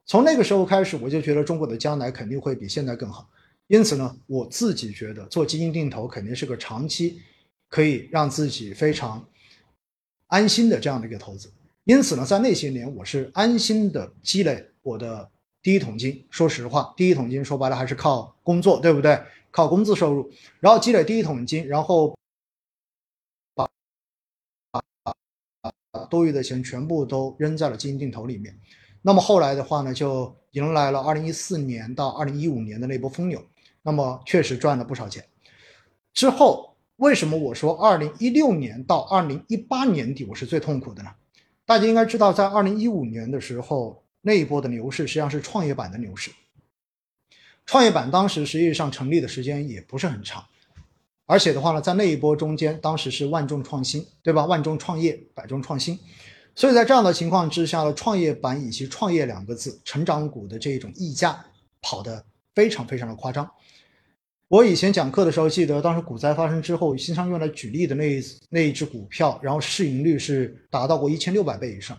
[0.06, 3.28] 从那个时候开始，我就觉得中国的将来肯定会比现在更好。
[3.66, 7.20] 因此呢，我自己觉得做基金定投肯定是个长期
[7.68, 9.28] 可以让自己非常
[10.28, 11.52] 安心的这样的一个投资。
[11.82, 15.28] 因此呢，在那些年，我是安心的积累我的
[15.60, 16.24] 第一桶金。
[16.30, 19.20] 说实话，第一桶金说白了还是靠工作，对不对？
[19.50, 20.30] 靠工资收入，
[20.60, 22.16] 然后积累第一桶金，然后
[23.54, 23.68] 把
[24.70, 24.84] 把
[25.90, 28.56] 把多余的钱全部都扔在了基金定投里面。
[29.06, 33.40] 那么后来的话呢，就迎来了二零一四年到二零一五年的那波疯牛，
[33.82, 35.24] 那么确实赚了不少钱。
[36.12, 41.10] 之后为什么我说二零一六年到二零一八年底我是最痛苦的呢？
[41.64, 46.32] 大家应该知道，在二零一五年的时候，那一波的牛市实际上是创业板的牛市。
[47.64, 50.44] 创业板当时实际上成立的时间也不是很长，
[51.26, 54.46] 而且的话呢，在那一波中间，当时是万众创新，对吧？
[54.46, 55.96] 万众创业，百众创新。
[56.56, 61.44] 所以在这样的情况之下呢，创业板以及“创业”两个字，成长股的这种溢价
[61.82, 63.46] 跑得非常非常的夸张。
[64.48, 71.94] 我以前讲课的时候，记得当时股灾发生之后，经常用来举例的那一那一只股票，然后市盈率是达到过一千六百倍以上。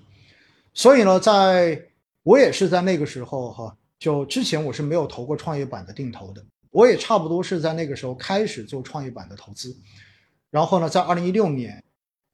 [0.74, 1.80] 所以呢，在
[2.24, 9.78] 我也是在那个时候哈，就之前我是没有投过创业板的定投的，我也差不多是在那个时候开始做创业板的投资。
[10.50, 11.84] 然后呢，在二零一六年。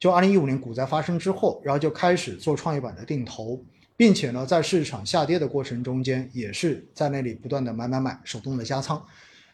[0.03, 3.63] 就二零一五年股灾发生之后，然后就开始做创业板的定投，
[3.95, 9.01] 并且呢，在市场下跌的过程中间，也是在那里不断的买买买，手动的加仓。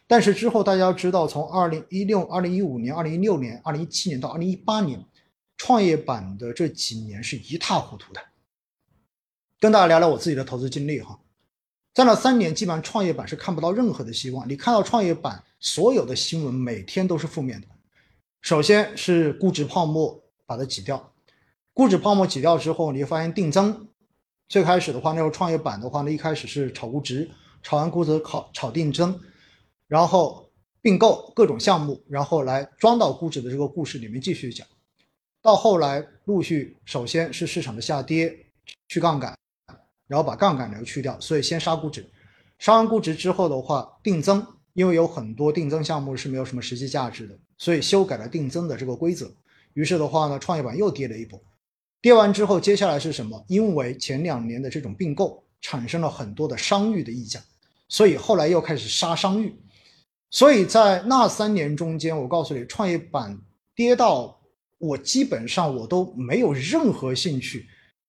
[0.08, 5.06] 但是之后大家要知道，从二零一六、二零一五年、二零一六年、二零一七年到二零一八年，
[5.56, 8.20] 创业板的这几年是一塌糊涂的。
[9.60, 11.20] 跟大家聊聊我自己的投资经历哈，
[11.93, 14.50] 在那三年，基本上创业板是看不到任何的希望。
[14.50, 17.68] 你看到创业板所有的新闻，每天都是负面的。
[18.41, 20.20] 首先是估值泡沫。
[20.50, 21.14] 把它挤掉，
[21.76, 23.88] 估值泡沫挤掉之后，你就发现定增。
[24.47, 27.30] 最开始的话，那时候创业板的话呢，一开始是炒估值，
[27.62, 29.22] 炒完估值炒炒定增，
[29.88, 30.50] 然后
[30.82, 34.66] 并购各种项目，然后来装到估值的这个故事里面继续讲。
[35.39, 38.36] 到后来陆续，首先是市场的下跌，
[38.88, 39.38] 去杠杆，
[40.08, 42.04] 然后把杠杆流去掉，所以先杀估值。
[42.58, 44.43] 杀完估值之后的话，定增，
[44.74, 49.32] 因为有很多定增项目是没有什么实际价值的，所以修改了定增的这个规则。
[49.80, 51.42] 于是的话呢，创业板又跌了一波，
[52.02, 53.42] 跌完之后，接下来是什么？
[53.48, 57.40] 因为前两年的这种并购产生了很多的商誉的溢价，
[57.88, 59.58] 所以后来又开始杀商誉。
[60.32, 63.40] 所以在那三年中间，我告诉你，创业板
[63.74, 64.42] 跌到
[64.80, 67.66] 我基本上我都没有任何兴趣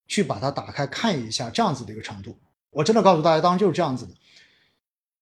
[0.09, 2.37] 去把它打开看一下这样子的一个程度。
[2.71, 4.13] 我真的告诉大家，当然就是这样子的，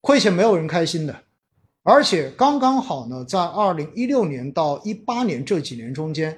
[0.02, 1.26] 亏钱没有人开心的。
[1.84, 6.38] 而且刚刚好呢，在二零一六年到一八年这几年中间，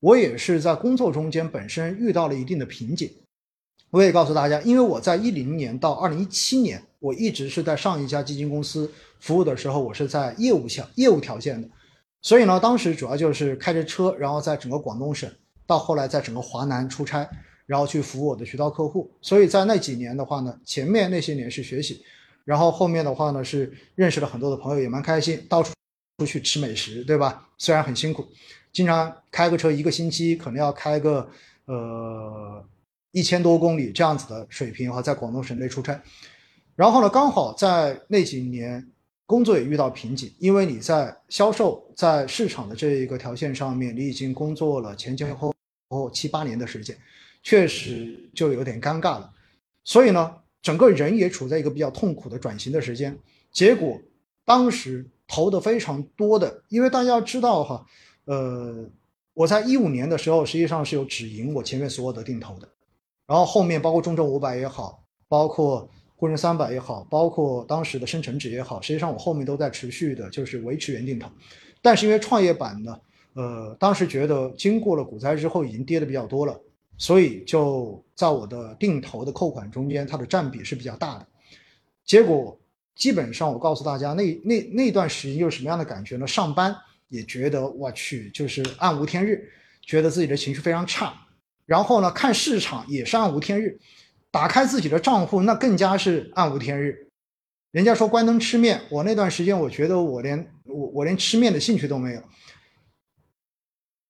[0.00, 3.10] 我也是在工作中间本身遇到了一定的瓶颈。
[3.90, 11.68] 我也告诉大家，因为我在一零年到二零一七年，我一直是在上一家基金公司服务的时候，我是在业务条业务条线的，
[12.22, 15.30] 所以呢，当时主要就是开着车，然后在整个广东省，
[15.66, 17.28] 到后来在整个华南出差，
[17.66, 19.10] 然后去服务我的渠道客户。
[19.20, 22.02] 所以在那几年的话呢，前面那些年是学习。
[22.48, 25.70] 然后后面的话呢，是认识了很多的朋友，也蛮开心，到处
[26.16, 27.46] 出去吃美食，对吧？
[27.58, 28.26] 虽然很辛苦，
[28.72, 31.28] 经常开个车一个星期可能要开个
[31.66, 32.64] 呃
[33.12, 36.00] 一千多公里这样子的水平哈，在广东省内出差。
[36.74, 38.82] 然后呢，刚好在那几年
[39.26, 45.54] 工作也遇到瓶颈，因为你在销售、在市场的这一个条线上面，你已经工作了前前后
[45.90, 46.96] 后七八年的时间，
[47.42, 49.30] 确实就有点尴尬了。
[49.84, 53.18] 所以呢，整个人也处在一个比较痛苦的转型的时间。
[53.52, 54.00] 结果
[54.44, 57.86] 当时投的非常多的，因为大家知道哈，
[58.24, 58.88] 呃，
[59.34, 62.68] 我在一五年的时候实际上是有止盈我前面所有的定投的，
[63.26, 65.88] 然后后面包括中证五百也好，包括。
[66.20, 71.30] 沪深三百也好，包括当时的深成指也好，实际上我后面都在持续的，就是维持原定投。
[71.80, 73.00] 但是因为创业板呢，
[73.34, 76.60] 呃，当时觉得经过了股灾之后已经跌的比较多了，
[76.98, 81.26] 所以就在我的定投的扣款中间，它的占比是比较大的。
[82.04, 82.58] 结果
[82.96, 86.26] 基本上我告诉大家，那那那段时间又是什么样的感觉呢？
[86.26, 86.76] 上班
[87.08, 89.48] 也觉得我去，就是暗无天日，
[89.82, 91.14] 觉得自己的情绪非常差。
[91.64, 93.78] 然后呢，看市场也是暗无天日。
[94.30, 97.08] 打开自己的账户，那更加是暗无天日。
[97.70, 102.22] 人家说关灯吃面，我那段时间我觉得我连我我连吃面的兴趣都没有。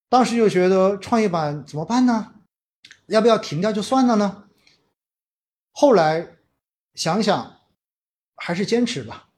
[0.08, 2.32] 当时就觉得创业板怎么办呢？
[3.08, 4.44] 要不要停掉就算了呢？
[5.72, 6.36] 后来
[6.94, 7.58] 想想，
[8.36, 9.28] 还是坚持吧。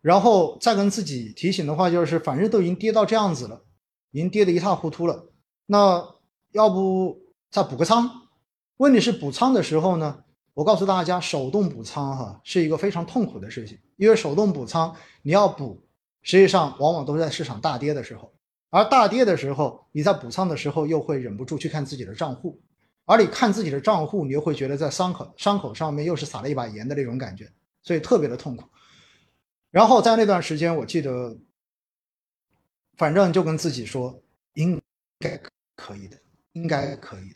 [0.00, 3.64] 然后再跟自己提醒的话就是，反正都已经跌到这样子了，
[4.12, 5.30] 已经跌得一塌糊涂了，
[5.66, 6.14] 那
[6.52, 7.20] 要不
[7.50, 8.28] 再补个仓？
[8.78, 10.24] 问题是补仓的时候呢，
[10.54, 15.86] 我告诉大家，手动补仓哈是一个非常痛苦的事情，因为手动补仓你要补，
[16.22, 18.32] 实际上往往都是在市场大跌的时候，
[18.70, 22.58] 而大跌的时候，你在补仓的时候又会忍不住去看自己的账户，
[23.10, 27.50] 而你看自己的账户，你又会觉得在伤口伤口上面又是撒了一把盐的那种感觉，
[27.82, 28.64] 所以特别的痛苦。
[29.72, 31.36] 然后在那段时间，我记得，
[32.96, 34.22] 反正就跟自己说，
[34.54, 34.80] 应
[35.18, 35.40] 该
[35.74, 36.16] 可以的，
[36.52, 37.34] 应该可以的。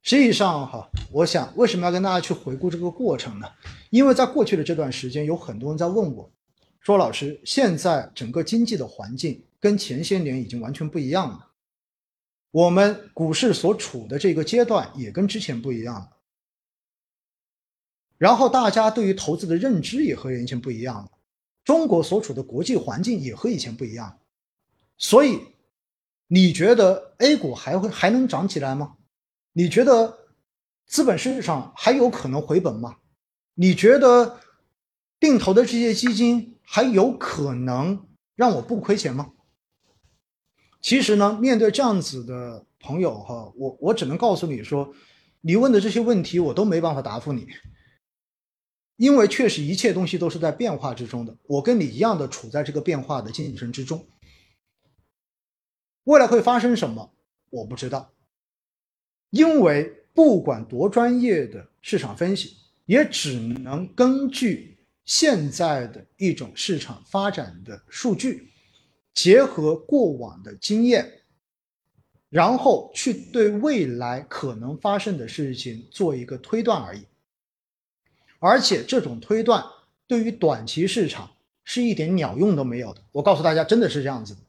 [0.00, 3.46] 实际上，哈，我想为什么要跟大家去回顾这个过程呢？
[3.90, 6.32] 因为在过去的这段时间，有很多人在问我，
[6.80, 11.51] 说老师，现在整个经济的环境跟前些年已经完全不一样了，
[12.52, 16.18] 我们股市所处的这个阶段也跟之前不一样了，
[18.18, 21.10] 然后大家对于投资的认知也和以前不一样了，
[21.64, 24.20] 中国所处的国际环境也和以前不一样，
[24.98, 25.40] 所以
[26.26, 28.96] 你觉得 A 股还会还能涨起来吗？
[29.54, 30.18] 你觉得
[30.86, 32.98] 资本市场还有可能回本吗？
[33.54, 34.40] 你觉得
[35.18, 39.32] 定投的这些基金还有可能让我不亏钱吗？
[40.82, 44.92] 其实呢，面对这样子的朋友哈，我我只能告诉你说，
[45.40, 47.46] 你问的这些问题我都没办法答复你，
[48.96, 54.06] 因为确实一切东西都是在变化之中的，我跟你一样的处在这个变化的进程之中，
[56.04, 57.14] 未来会发生什么，
[57.50, 58.12] 我不知道。
[59.30, 62.56] 因为不管多专业的市场分析，
[62.86, 68.51] 也只能根据现在的一种市场发展的数据，
[69.14, 71.22] 结合过往的经验，
[72.28, 77.04] 然后去对未来可能发生的事情做一个推断而已。
[78.38, 79.64] 而且这种推断
[80.06, 81.30] 对于短期市场
[81.62, 83.02] 是一点鸟用都没有的。
[83.12, 84.40] 我告诉大家，真的是这样子的。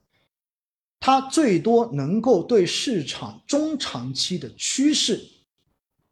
[0.99, 5.22] 它最多能够对市场中长期的趋势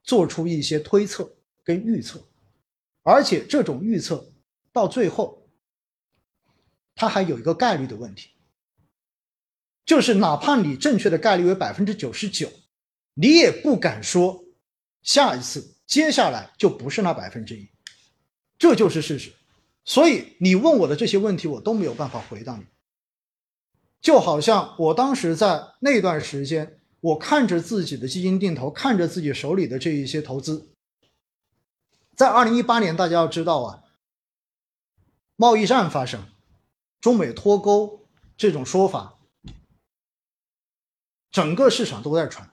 [0.04, 1.34] 做出一些推测
[1.64, 2.22] 跟预测，
[3.02, 4.30] 而且这种预测
[4.74, 5.48] 到最后，
[6.94, 8.31] 它还有一个概率的问题，
[9.92, 12.50] 就是哪怕你正确的概率为百分之九十九，
[13.14, 14.46] 你也不敢说
[15.04, 17.70] 下一次接下来就不是那百分之一，
[18.58, 19.34] 这就是事实。
[19.84, 22.64] 所以你问我的这些问题，我都没有办法回答你。
[24.00, 30.70] 就好像我当时在那段时间，我看着自己的基金定投，看着自己手里的这一些投资，
[32.16, 33.84] 在二零一八年，大家要知道啊，
[35.36, 36.24] 贸易战发生，
[37.02, 39.18] 中美脱钩这种说法，
[41.32, 42.50] 整个市场都在传，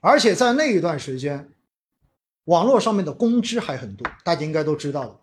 [0.00, 1.52] 而且在那一段时间，
[2.44, 5.20] 网络上面的公知还很多，大家应该都知道了，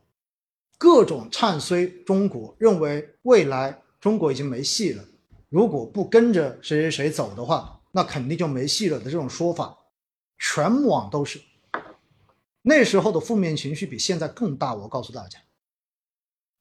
[0.77, 3.81] 各种唱衰中国，认为未来。
[3.99, 5.03] 中国已经没戏了，
[5.49, 9.75] 如果不跟着谁谁谁走的话，那肯定就没戏了的这种说法，
[10.37, 11.41] 全网都是。
[12.61, 15.39] 那时候的负面情绪比现在更大，我告诉大家。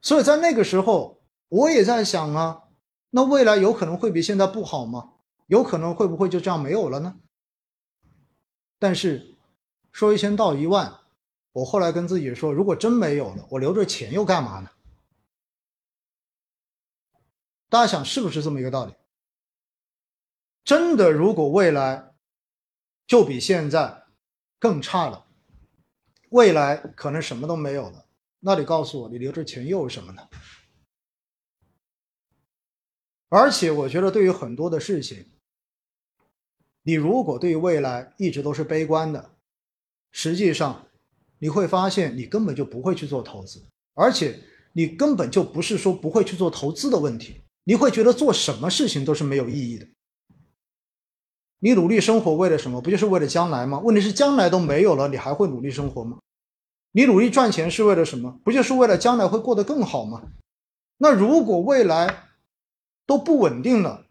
[0.00, 2.62] 所以在那个时候，我也在想啊，
[3.10, 5.12] 那未来有可能会比现在不好吗？
[5.46, 7.20] 有可能会不会就这样没有了呢？
[8.78, 9.36] 但是
[9.92, 11.00] 说一千道一万，
[11.52, 14.70] 我后来跟自己说，如果真没有了，我留着钱又干嘛呢？
[17.68, 18.94] 大家想是不是这么一个道理？
[20.64, 22.12] 真的，如果未来
[23.06, 24.04] 就比现在
[24.58, 25.26] 更差了，
[26.30, 28.06] 未来可能什么都没有了，
[28.40, 30.28] 那你告诉我，你留着钱又是什么呢？
[33.28, 35.26] 而且我觉得，对于很多的事情，
[36.82, 39.32] 你如果对于未来一直都是悲观的，
[40.12, 40.86] 实际上
[41.38, 43.64] 你会发现，你根本就不会去做投资，
[43.94, 44.38] 而且
[44.72, 49.86] 你根本就不是说不会去做投资的问题，你会觉得做什么事情都是没有意义的。
[51.58, 52.80] 你努力生活为了什么？
[52.80, 53.80] 不就是为了将来吗？
[53.80, 56.18] 问题是将来都没有了，你还会努力生活吗？
[56.92, 58.40] 你努力赚钱是为了什么？
[58.44, 60.22] 不就是为了将来会过得更好吗？
[60.98, 62.25] 那如果未来
[63.06, 64.06] 都不稳定了，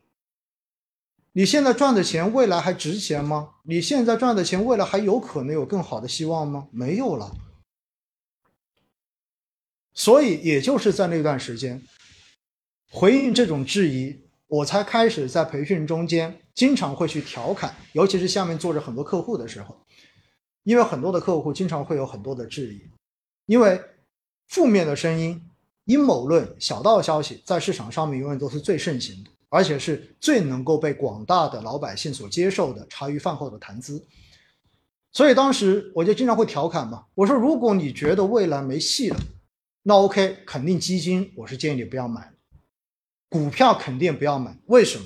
[1.34, 3.56] 你现在赚的钱未来还值钱吗？
[3.64, 6.70] 你现在赚的钱未来还有可能有更好的希望吗？
[6.72, 7.36] 没有了。
[9.94, 11.82] 所以也就是在那段时间，
[12.90, 14.24] 回应这种质疑。
[14.48, 19.84] 我才开始在培训中间经常会去调侃，尤其是下面坐着很多客户的时候，
[20.64, 22.82] 因为很多的客户经常会有很多的质疑，
[23.48, 23.82] 因为
[24.48, 25.50] 负面的声音、
[25.86, 34.04] 阴谋论、小道消息在市场上面永远都是最盛行的，而且是最能够被广大的老百姓所接受的茶余饭后的谈资。
[35.12, 39.18] 所以当时我就经常会调侃嘛，我说如果你觉得未来没戏了，
[39.84, 42.32] 那 OK，肯定基金我是建议你不要买。
[43.30, 45.06] 股票肯定不要买，为什么？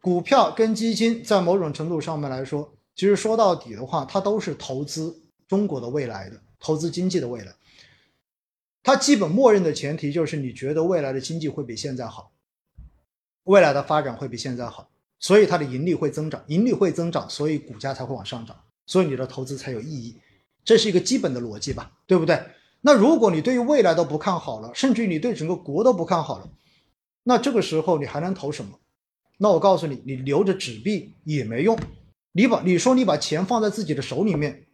[0.00, 5.14] 股票跟基金在某种程度上面来说，其实说到底的话，它都是投资
[5.46, 7.52] 中国的未来的，投资经济的未来。
[8.88, 12.32] 它基本默认的前提就是你觉得未来的经济会比现在好，
[13.44, 14.88] 未来的发展会比现在好，
[15.20, 20.16] 所以它的盈利会增长，盈利会增长，所以股价才会往上涨，所以你的投资才有意义。
[20.64, 22.42] 这是一个基本的逻辑吧，对不对？
[22.80, 26.48] 那如果你对于未来都不看好了，甚至于你对整个国都不看好了。
[27.24, 28.78] 那这个时候你还能投什么？
[29.36, 31.78] 那我告诉你，你留着纸币也没用。
[32.32, 34.64] 你把你说你把钱放在自己的手里面，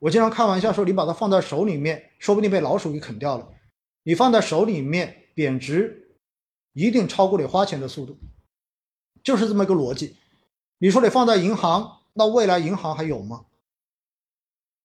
[0.00, 3.46] 我经常开玩笑说，你把它放在手里面，说不定被老鼠给啃掉了。
[4.02, 6.16] 你放在手里面贬值，
[6.72, 8.18] 一定超过你花钱的速度，
[9.22, 10.16] 就是这么一个逻辑。
[10.78, 13.46] 你说你放在银行，那未来银行还有吗？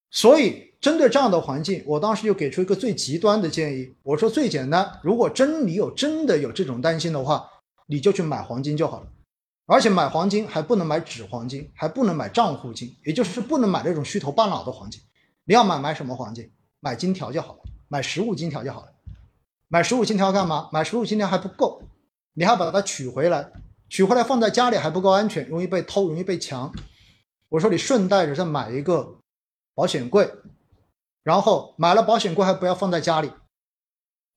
[0.10, 0.66] 所以。
[0.82, 3.96] 针对这样的环境，我当时就给出一个最极端的建议。
[4.04, 7.50] 我说最简单，如果真你有真的有这种担心的话，
[7.88, 9.08] 你就去买黄金就好了。
[9.66, 15.02] 而且买黄金还不能买纸黄金，还不能买账户金，也就是不能买那种虚头巴脑的黄金。
[15.46, 16.52] 你要买买什么黄金？
[16.82, 18.94] 买金条就好了，买实物金条就好了。
[19.76, 20.70] 买十五金条干嘛？
[20.72, 21.82] 买十五金条还不够，
[22.34, 23.52] 你还把它取回来，
[23.90, 26.74] 取回来放在家里还不够安全，容易被偷，容易被抢。
[27.50, 29.18] 我说你顺带着再买一个
[29.74, 30.32] 保险柜。
[31.24, 33.30] 然后买了保险柜还不要放在家里，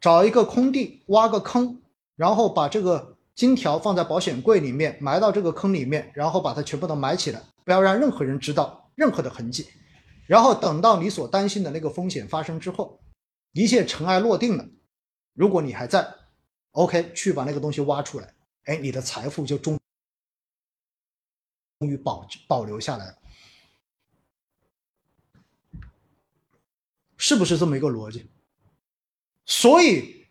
[0.00, 1.82] 找一个空地挖个坑，
[2.16, 9.68] 然后把这个金条放在保险柜里面，埋到这个坑里面，然后把它全部都埋起来，不要让任何人知道任何的痕迹。
[10.26, 12.98] 然后等到你所担心的那个风险发生之后，
[13.52, 14.66] 一切尘埃落定了，
[15.38, 16.12] 如果你还在
[16.72, 18.34] ，OK，去把那个东西挖出来，
[18.64, 19.78] 哎，你的财富就终
[21.78, 23.18] 终于保保留下来了。
[27.16, 28.26] 是不是这么一个逻辑？
[29.46, 30.26] 所以，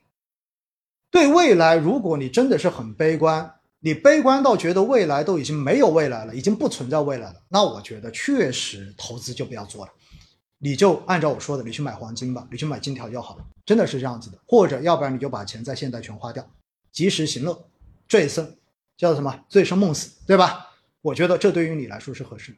[1.09, 9.93] 对未来，如果你真的是很悲观，你悲观到觉得未来都已经没有未来了，已经不存在未来了，那我觉得确实投资就不要做了，
[10.59, 14.39] 你就按照我说的，你去买黄金吧，你去买金条就好了，真的是这样子的。
[14.45, 16.49] 或者，要不然你就把钱在现在全花掉，
[16.91, 17.69] 及时行乐，
[18.07, 18.55] 醉生
[18.97, 19.45] 叫做什么？
[19.47, 20.71] 醉生梦死，对吧？
[21.01, 22.57] 我觉得这对于你来说是合适的。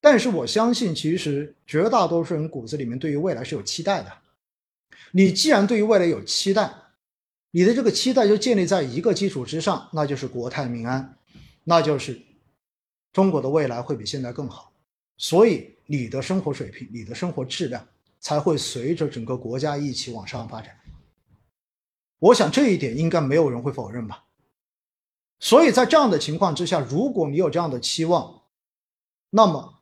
[0.00, 4.12] 但是我相信，其实绝大多数人骨子里面对于未来是有期待的。
[5.12, 6.72] 你既然对于未来有期待，
[7.50, 11.16] 你的这个期待就建立在一个基础之上，那就是国泰民安，
[11.64, 12.20] 那就是
[13.12, 14.72] 中国的未来会比现在更好。
[15.16, 17.86] 所以你的生活水平、你的生活质量
[18.20, 20.78] 才会随着整个国家一起往上发展。
[22.18, 24.24] 我想这一点应该没有人会否认吧。
[25.40, 28.42] 所以在这样的情况之下，如果你有这样的期望，
[29.30, 29.72] 那么。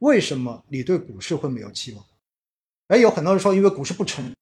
[0.00, 2.04] 为什么你对股市会没有期望？
[2.88, 4.34] 哎，有很多人说，因为股市不成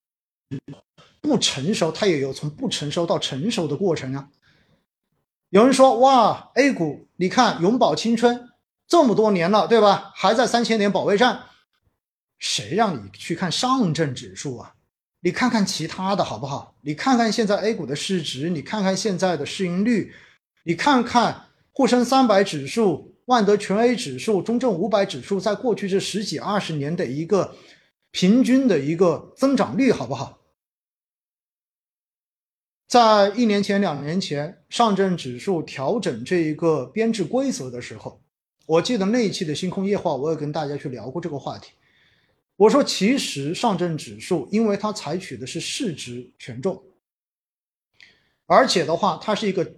[1.20, 4.28] 不成熟，它也有从不成熟到成熟的过程啊。
[5.50, 8.50] 有人说，哇，A 股，你看永葆青春
[8.92, 10.12] 这么多年了，对吧？
[10.14, 11.44] 还在三千点保卫战，
[12.38, 14.74] 谁让你去看上证指数啊？
[15.20, 16.76] 你看看其他的好不好？
[16.82, 20.12] 你看看现在 A 股的市值，你看看现在的市盈率，
[20.64, 23.16] 你看看沪深三百指数。
[23.24, 27.56] 万德全 A 指数、中证五百指数在过去这十几二十年的一个
[28.10, 30.40] 平均的一个增长率，好不好？
[32.86, 38.21] 在一年前、两年前，上证指数调整这一个编制规则的时候，
[38.66, 41.72] 我记得那一期的星空夜话，我也跟大家去聊过这个话题。
[42.56, 46.80] 我说，其实上证指数，因为它采取的是市值权重，
[48.46, 49.74] 而且的话，它是一个，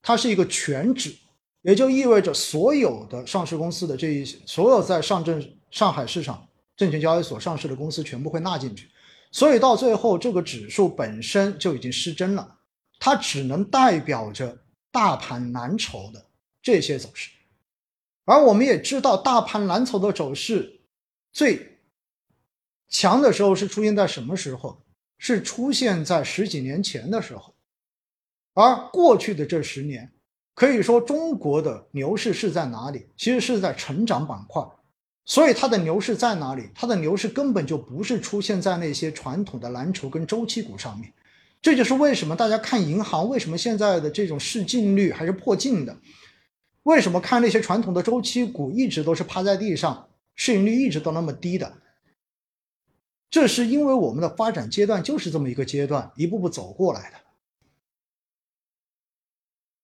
[0.00, 1.16] 它是一个全指，
[1.62, 6.46] 也就意味着所有的上市公司的这一所有在上证上海市场
[6.76, 8.88] 证券交易所上市的公司全部会纳进去，
[9.32, 12.58] 所以到最后，这个指数本身就已经失真了，
[13.00, 14.56] 它只能代表着
[14.92, 16.24] 大盘蓝筹的
[16.62, 17.30] 这些走势，
[18.28, 20.82] 而我们也知道，大盘蓝筹的走势
[21.32, 21.78] 最。
[22.90, 24.82] 强的时候是出现在什么时候？
[25.16, 27.54] 是出现在十几年前的时候，
[28.52, 30.12] 而过去的这十年，
[30.54, 33.06] 可以说中国的牛市是在哪里？
[33.16, 34.62] 其实是在成长板块，
[35.24, 36.68] 所以它的牛市在哪里？
[36.74, 41.10] 它的牛市根本就不是出现在那些传统的蓝筹跟周期股上面。
[41.62, 45.96] 这就是为什么大家看银行，为什么现在的这种市净率还是破净的？
[46.88, 51.82] 为什么看那些传统的周期股一直都是趴在地上，市盈率一直都那么低的？
[53.28, 57.18] 这是因为我们的发展阶段就是这么一个阶段，一步步走过来的。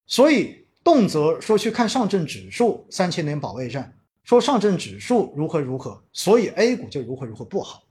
[0.07, 7.87] 所以动辄说去看上证指数三千点保卫战，说上证指数如何如何，所以 A 股就如何如何不好。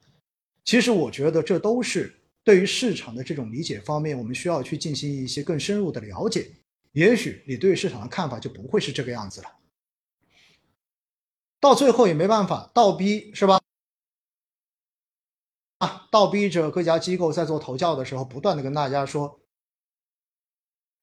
[0.65, 6.49] 其实我觉得这都是对于市场的这种理解方面，我们需要去进行一些更深入的了解。
[6.93, 9.51] 也许你对市场的看法就不会是这个样子了。
[11.59, 13.59] 到最后也没办法，倒逼是吧？
[15.79, 19.41] 啊倒逼着各家机构在做投教的时候，不断的跟大家说，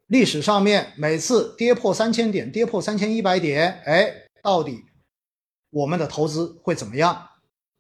[0.06, 4.84] 历史上面每次跌破三千点，跌破三千一百点，哎，到底
[5.70, 7.28] 我们的投资会怎么样？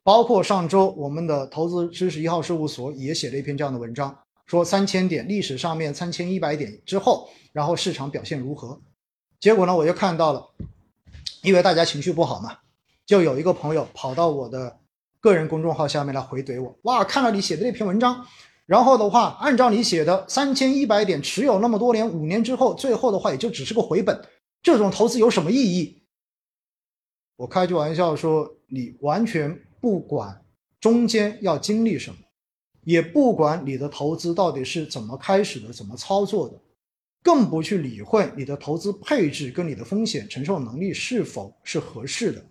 [0.02, 8.80] 包括上周我们的投资知识一号事务所也写了一篇这样的文章，说三千点历史上面三千一百点之后，然后市场表现如何？
[9.38, 10.50] 结果呢，我就看到了，
[11.42, 12.58] 因为大家情绪不好嘛，
[13.06, 14.78] 就有一个朋友跑到我的。
[15.22, 18.26] 个人公众号下面来回怼我，哇，看了你写的那篇文章，
[18.64, 24.18] 然后的话，按照你写的三千一百点持有那么多年，五年之后，最后的话也就只是个回本，
[24.62, 26.02] 这种投资有什么意义？
[27.36, 30.42] 我开句玩笑说，你完全不管
[30.80, 32.16] 中间要经历什么，
[32.84, 36.60] 也不管你的投资到底是怎么开始的，怎么操作的，
[37.22, 42.44] 更不去理会你的投资配置跟你的风险承受能力是否是合适的。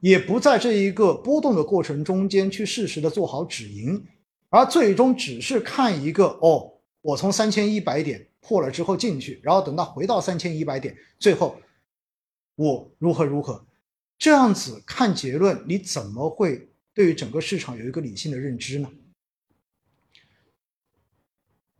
[0.00, 4.04] 也不在这一个波动的过程中间去适时的做好止盈，
[4.50, 11.56] 而最终只是看一个哦，我从三千一百点破了之后进去，然后等到回到三千一百点，最后
[12.54, 13.64] 我如何如何，
[14.18, 18.90] 这样子看结论，你怎么会对于整个市场有一个理性的认知呢？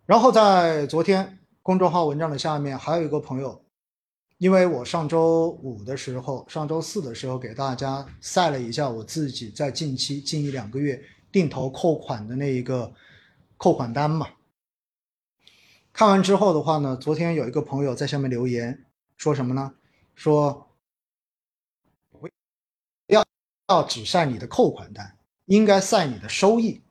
[0.07, 3.61] 然后在昨天公众号文章的下面还有一个朋友。
[4.39, 12.93] 因为我上周五的时候，上周四的时候给大家晒了一下我自己在近期近一两个月定投扣款的那一个
[13.57, 14.29] 扣款单嘛。
[15.93, 18.85] 看完之后的话呢，昨天有一个朋友在下面留言
[19.17, 19.73] 说什么呢？
[20.17, 20.69] 说
[22.11, 22.29] 不
[23.07, 23.25] 要
[23.69, 26.83] 要只晒你的扣款单，应该晒你的收益。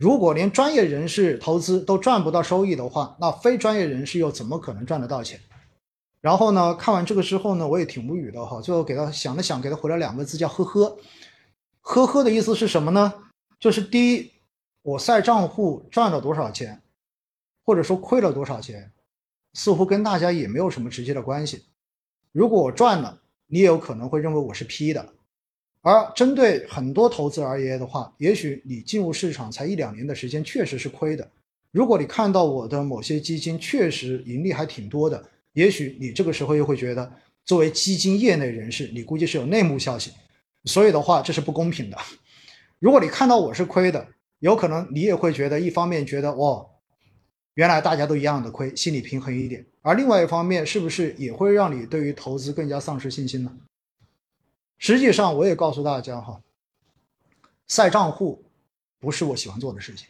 [0.00, 5.38] 如果连专业人士投资都赚不到收益的话，那非专业人士又怎么可能赚得到钱？
[6.22, 8.62] 然后呢，看完这个之后呢，我也挺无语的哈。
[8.62, 10.96] 最后给他想了想，给他回了两个字，叫“呵呵”。
[11.82, 13.12] 呵呵的意思是什么呢？
[13.58, 14.32] 就是第一，
[14.80, 16.80] 我晒账户赚了多少钱，
[17.62, 18.92] 或者说亏了多少钱，
[19.52, 21.66] 似乎跟大家也没有什么直接的关系。
[22.32, 25.12] 如果我赚了，你也有可能会认为我是 P 的。
[25.82, 31.28] 而针对很多投资而言的话，也许你进入市场才一两年的时间，确实是亏的。
[31.72, 35.24] 如果你看到我的某些基金确实盈利还挺多的。
[35.52, 37.12] 也许你这个时候又会觉得，
[37.44, 40.12] 作为基金业内人士，你估计是有内幕消息，
[40.64, 41.96] 所以的话这是不公平的。
[42.78, 44.06] 如果你看到我是亏的，
[44.38, 46.64] 有可能你也会觉得，一方面觉得哦，
[47.54, 53.52] 原来大家都一样的亏，心理平衡一点；而另外一方面，是不是也会让你对于投资更加丧失信心呢？
[54.80, 56.42] 实际上，我也告诉大家哈，
[57.68, 58.42] 晒账户
[58.98, 60.08] 不是我喜欢做的事情，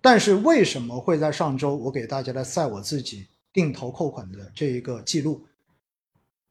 [0.00, 3.28] 但是为什么会在上周我给大家来晒我自己？
[3.52, 5.44] 定投扣款的这一个记录，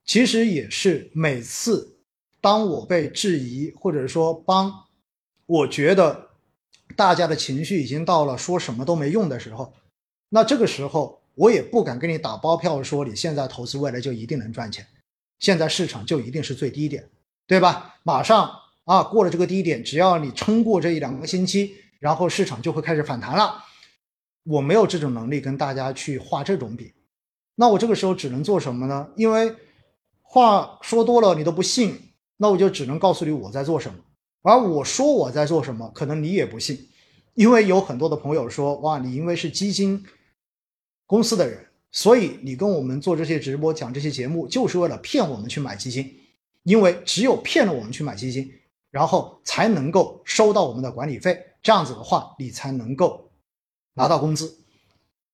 [0.04, 1.95] 其实也是每次
[2.41, 4.84] 当我被质疑，或者说帮
[5.45, 6.32] 我觉得
[6.97, 9.74] 大家的情绪已经到了说什么都没用的时候，
[10.28, 14.86] 那这个时候我也不敢跟你打包票说你现在投资未来就一定能赚钱，
[15.39, 17.10] 现在市场就一定是最低点，
[17.50, 17.95] 对吧？
[18.04, 18.47] 马上
[18.86, 23.64] 啊过了这个低点，只要你撑过这一两个星期，然后市场就会开始反弹了。
[24.43, 26.93] 我没有这种能力跟大家去画这种饼，
[27.56, 29.10] 那我这个时候只能做什么呢？
[29.16, 29.56] 因为
[30.22, 32.00] 话说多了你都不信，
[32.38, 33.97] 那我就只能告诉你我在做什么。
[34.43, 36.88] 而我说我在做什么，可能你也不信，
[37.34, 40.06] 因为有很多的朋友说，哇，你因为是基金
[41.08, 46.16] 公司的人，所以你跟我们做这些直播、讲这些节目，就是为了骗我们去买基金，
[46.64, 48.51] 因为只有骗了我们去买基金，
[48.91, 53.30] 然后才能够收到我们的管理费，这样子的话，你才能够
[53.93, 54.60] 拿到工资，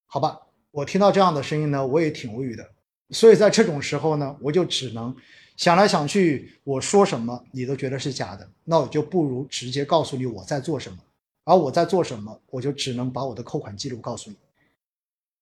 [0.05, 0.41] 好吧？
[0.71, 2.69] 我听到这样的声音呢，我也挺无语的，
[3.09, 5.15] 所以在这种时候呢，我就只能。
[5.57, 10.97] 想来想去，我说什么你都觉得是假的，那我就不如直接告诉你我在做什么。
[11.45, 14.35] 而我在做什么，我就只能把我的扣款记录告诉你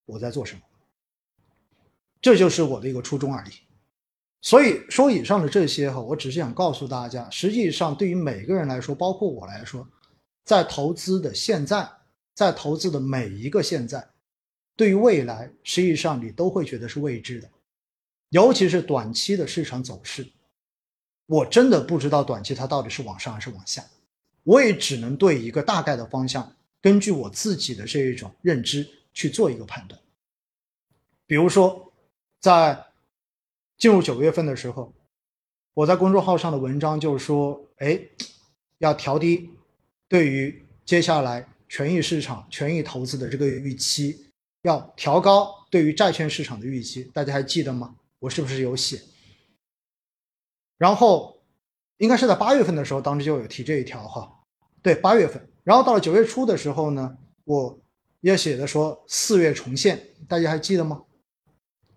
[0.06, 0.62] 我在做什么。
[2.22, 3.52] 这就是我的一个初衷而已。
[4.44, 9.88] 所以说，以上的这些哈，我只是想告诉大家，实际上对于每个人来说，包括我来说，
[10.44, 11.90] 在投资的现在，
[12.36, 14.06] 在投资的每一个现在，
[14.76, 17.50] 对于未来，实际上你都会觉得是未知的。
[18.32, 20.28] 尤其是短期的市场走势，
[21.26, 23.82] 我真的不知道短期它到底是往上还是往下，
[24.44, 29.98] 我也只能对一个大概的方向，根据我自己的这一种认知去做一个判断。
[31.26, 31.94] 比如说，
[32.42, 32.86] 在
[33.84, 34.94] 进入九月份的时候，
[35.74, 38.00] 我在公众号上的文章就是说，哎，
[38.78, 39.50] 要调低
[40.08, 44.28] 对于接下来权益市场、权益投资的这个预期，
[44.62, 47.94] 要调高对于债券市场的预期，大家还记得吗？
[48.20, 49.02] 我是不是有写？
[50.78, 51.42] 然后
[51.98, 54.34] 应该是在八月份的时候，当时就有提这一条哈。
[54.82, 55.46] 对，八月份。
[55.66, 57.78] 然后到了九月初的时候呢，我
[58.22, 61.04] 也写的说四月重现，大家还记得吗？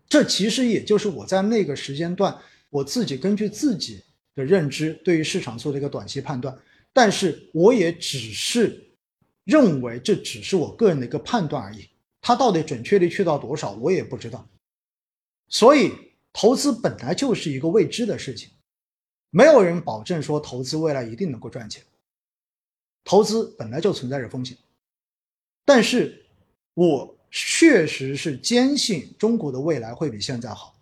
[0.08, 2.36] 这其实也就是我在那个时间段，
[2.70, 4.02] 我自己根据自己
[4.34, 6.56] 的认知对于市场做的一个短期判断。
[6.92, 8.88] 但是我也只是
[9.44, 11.88] 认为这只是我个人的一个判断而已，
[12.20, 14.48] 它到底准确率去到多少，我也不知道。
[15.48, 15.92] 所以。
[16.38, 18.50] 投资本来就是一个未知的事情，
[19.30, 21.82] 没有人保证说投资未来一定能够赚钱。
[23.04, 24.54] 投资本来就存在着风险，
[25.64, 26.26] 但是
[26.74, 30.74] 我确实是坚信中国的未来会比现在好。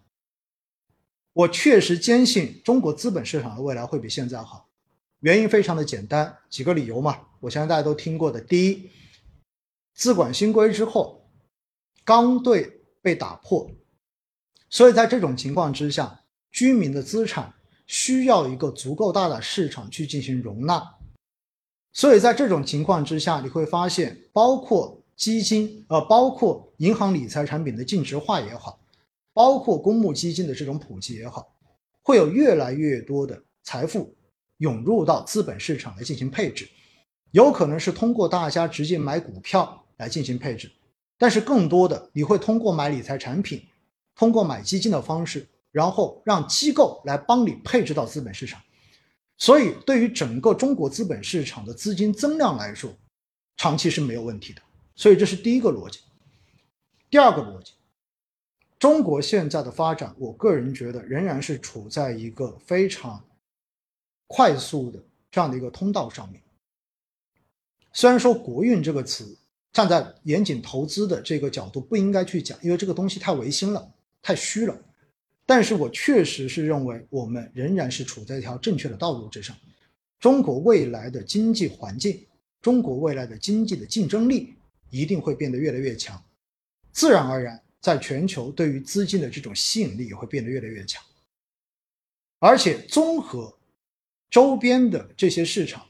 [1.32, 4.68] 我确实坚信中国资本市场的未来会比现在好，
[5.18, 7.18] 原因非常的简单，几个理由嘛。
[7.40, 8.88] 我相信大家都听过的，第一，
[9.94, 11.28] 资管新规之后，
[12.04, 13.68] 刚兑被打破。
[14.70, 16.20] 所以在这种情况之下，
[16.52, 17.52] 居民的资产
[17.88, 20.94] 需要一个足够大的市场去进行容纳。
[21.92, 28.80] 所以在这种情况之下，你会发现，包括基金，呃，包括银行理财产品的净值化也好，
[29.32, 31.54] 包括公募基金的这种普及也好，
[32.02, 34.14] 会有越来越多的财富
[34.58, 36.68] 涌入到资本市场来进行配置。
[37.30, 40.70] 有可能是通过大家直接买股票来进行配置，
[41.18, 43.62] 但是更多的你会通过买理财产品。
[44.16, 48.62] 通过买基金的方式，然后让机构来帮你配置到资本市场，
[49.36, 52.92] 所以对于整个中国资本市场的资金增量来说，
[53.56, 54.62] 长期是没有问题的。
[54.94, 56.00] 所以这是第一个逻辑。
[57.10, 57.72] 第二个逻辑，
[58.78, 63.24] 中国现在的发展，我个人觉得仍然是处在一个非常
[64.26, 66.40] 快速的这样的一个通道上面。
[67.92, 69.36] 虽然说“国运”这个词，
[69.72, 73.92] 站在严谨投资的这个角度不应该去讲，因为这个东西太唯心了。
[74.20, 74.74] 太虚了，
[75.44, 79.54] 但是我确实是认为我们仍然是处在一条正确的道路之上。
[80.18, 82.26] 中国未来的经济环境，
[82.62, 84.54] 中国未来的经济的竞争力
[85.00, 86.22] 一定会变得越来越强，
[86.92, 91.02] 自然而然，在全球对于资金的这种吸引力也会变得越来越强。
[92.38, 93.56] 而且综合
[94.30, 95.86] 周边的这些市场，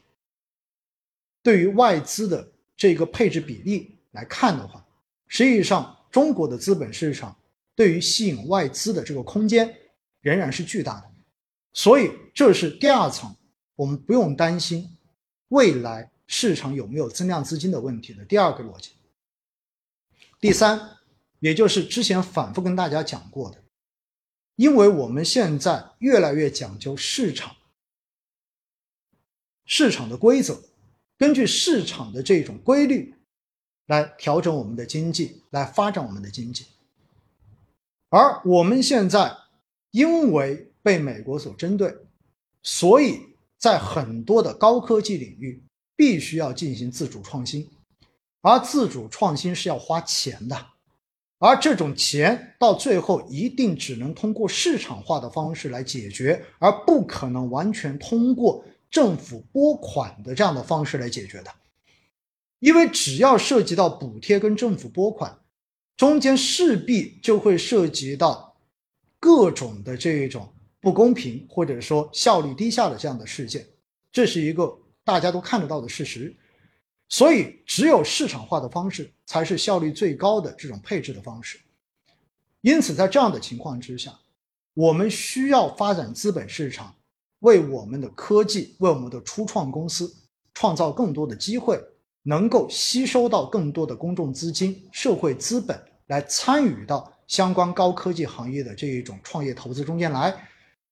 [1.43, 4.85] 对于外资的这个配置比例来看的话，
[5.27, 7.35] 实际上中国的资本市场。
[7.77, 9.75] 对于吸引外资的这个空间
[10.21, 11.11] 仍然是巨大的，
[11.73, 13.35] 所以这是第二层，
[13.75, 14.87] 我们不用担心
[15.49, 18.91] 未来市场有没有增量资金的问题的第二个逻辑。
[20.45, 20.99] 第三，
[21.39, 23.63] 也就是之前反复跟大家讲过的，
[24.55, 27.55] 因为我们现在越来越讲究市场，
[29.65, 30.61] 市场的规则，
[31.17, 33.15] 根据市场的这种规律
[33.87, 36.67] 来调整我们的经济，来发展我们的经济。
[38.09, 39.35] 而我们现在
[39.89, 41.97] 因为被美国所针对，
[42.61, 43.19] 所以
[43.57, 45.63] 在很多的高科技领域
[45.95, 47.67] 必须要进行自主创新，
[48.45, 50.55] 而自主创新是要花钱的，
[51.39, 61.51] 而这种钱到最后一定只能通过市场化的方式来解决，而不可能完全通过政府拨款的这样的方式来解决的，
[62.59, 65.39] 因为只要涉及到补贴跟政府拨款。
[65.97, 68.55] 中间势必就会涉及到
[69.19, 73.65] 各种的这种不公平，或者说效率低下的这样的事件，
[74.11, 76.35] 这是一个大家都看得到的事实。
[77.07, 81.59] 所以，只有市场化的方式才是效率最高的这种配置的方式。
[82.61, 84.11] 因此，在这样的情况之下，
[84.73, 86.95] 我们需要发展资本市场，
[87.39, 90.11] 为我们的科技、为我们的初创公司
[90.55, 91.79] 创造更多的机会，
[92.23, 100.35] 能够吸收到更多的公众资金、社会资本来参与到相关高科技行业的这一种创业投资中间来。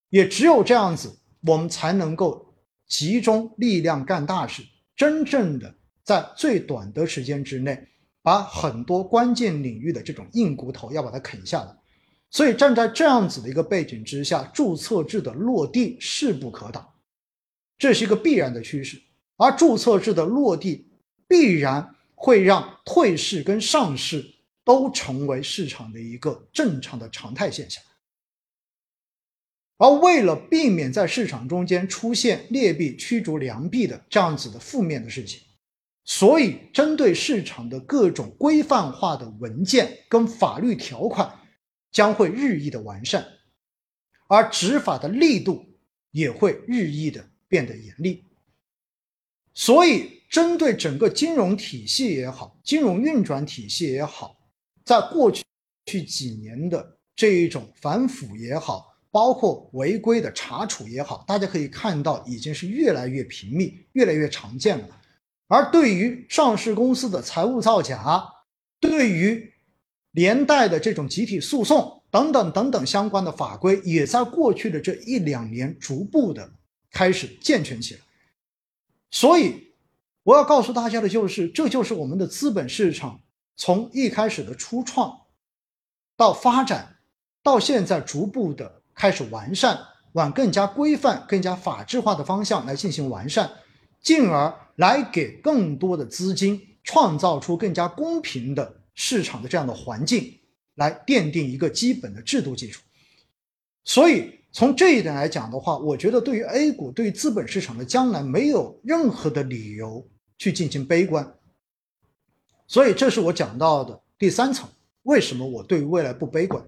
[0.09, 1.11] 也只有这样子，
[1.41, 2.53] 我们才能够
[2.88, 4.64] 集中力量干大事，
[4.95, 5.74] 真正的。
[6.04, 7.88] 在最短的时间之内，
[8.22, 11.76] 把很多关键领域的这种硬骨头要把它啃下来。
[12.30, 16.93] 所以站在这样子的一个背景之下，注册制的落地势不可挡，
[17.78, 19.01] 这是一个必然的趋势。
[19.38, 20.88] 而注册制的落地，
[21.28, 24.26] 必然会让退市跟上市
[24.64, 27.84] 都成为市场的一个正常的常态现象。
[29.78, 35.41] 而为了避免在市场中间出现劣币驱逐良币的这样子的负面的事情。
[36.06, 41.39] 所以，针对市场的各种规范化的文件跟法律条款
[41.91, 43.26] 将会日益的完善，
[44.28, 45.66] 而执法的力度
[46.12, 48.26] 也会日益的变得严厉。
[49.54, 54.36] 所以，针对整个金融体系也好，金融运转体系也好，
[54.84, 55.43] 在过去
[55.86, 64.99] 去几年的这一种反腐也好，包括违规的查处也好，大家可以看到，已经是越来越频密，越来越常见了。
[65.48, 68.24] 而对于上市公司的财务造假，
[68.80, 69.54] 对于
[70.12, 76.52] 连带的这种集体诉讼等等等等相关的法规，也在过去的这一两年逐步的
[76.91, 78.02] 开始健全起来。
[79.12, 79.74] 所以，
[80.24, 83.22] 我要告诉大家的就是，这就是我们的资本市场
[83.56, 85.22] 从一开始的初创
[86.16, 86.98] 到发展，
[87.44, 89.80] 到现在逐步的开始完善，
[90.14, 93.52] 往更加规范、更加法治化的方向来进行完善。
[94.04, 100.38] 进而来给更多的资金创造出更加公平的市场的这样的环境，
[100.76, 102.84] 来奠定一个基本的制度基础。
[103.86, 110.06] 所以从这一点来讲的话，我觉得对于 A 股、对于资本市场的将来，没有任何的理由
[110.38, 111.36] 去进行悲观。
[112.68, 114.70] 所以这是我讲到的第三层，
[115.04, 116.64] 为什么我对于未来不悲观。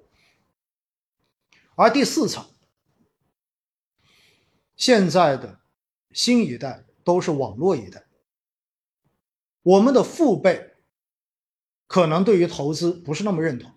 [1.76, 2.46] 而第四层，
[4.78, 5.60] 现在的
[6.14, 6.85] 新一代。
[7.06, 8.04] 都是网络一代，
[9.62, 10.74] 我们的父辈
[11.88, 13.72] 可能对于投资不是那么认同，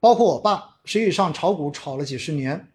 [0.00, 2.72] 包括我爸，实际上炒股炒了几十年，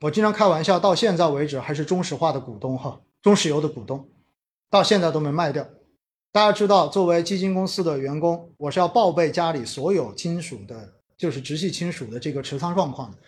[0.00, 4.10] 我经常开玩笑，到现在为止还是中石化的股东哈，中石油的股东，
[4.68, 5.66] 到现在都没卖掉。
[6.32, 13.18] 大家知道，作为基金公司的员工，我是要报备家里所有亲属的，就是直系亲属的这个持仓状况的。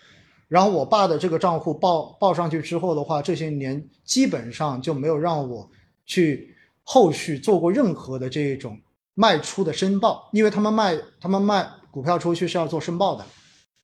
[0.52, 5.70] 然后我爸的这个账户报报上去之后的话，这些年基本上就没有让我
[6.04, 8.78] 去后续做过任何的这种
[9.14, 13.24] 卖出的申报，因为他们卖他们卖股票出去是要做申报的，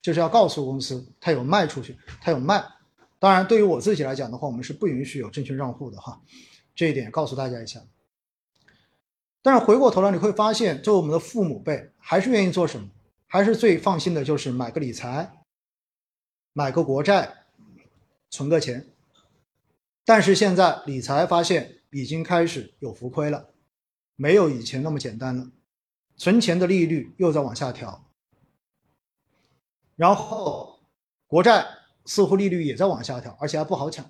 [0.03, 2.63] 就是要告诉公司他有卖出去，他有卖。
[3.19, 6.21] 当然，对于我自己来讲的话，我们是不允许有证券账户的哈，
[6.75, 7.81] 这一点告诉大家一下。
[9.41, 12.87] 但是回过头来你会发现，作为我们的父母辈，还是愿意做什么？
[13.27, 15.38] 还是最放心的就是买个理财。
[16.59, 17.45] 买个国债，
[18.31, 18.85] 存个钱，
[20.05, 23.51] 但是现在理财发现已经开始有浮亏了，
[24.17, 25.53] 没有以前那么简单了，
[26.17, 28.11] 存钱的利率又在往下调，
[29.95, 30.81] 然后
[31.29, 31.65] 国债
[32.07, 34.05] 似乎利率也在往下调，而且还不好抢。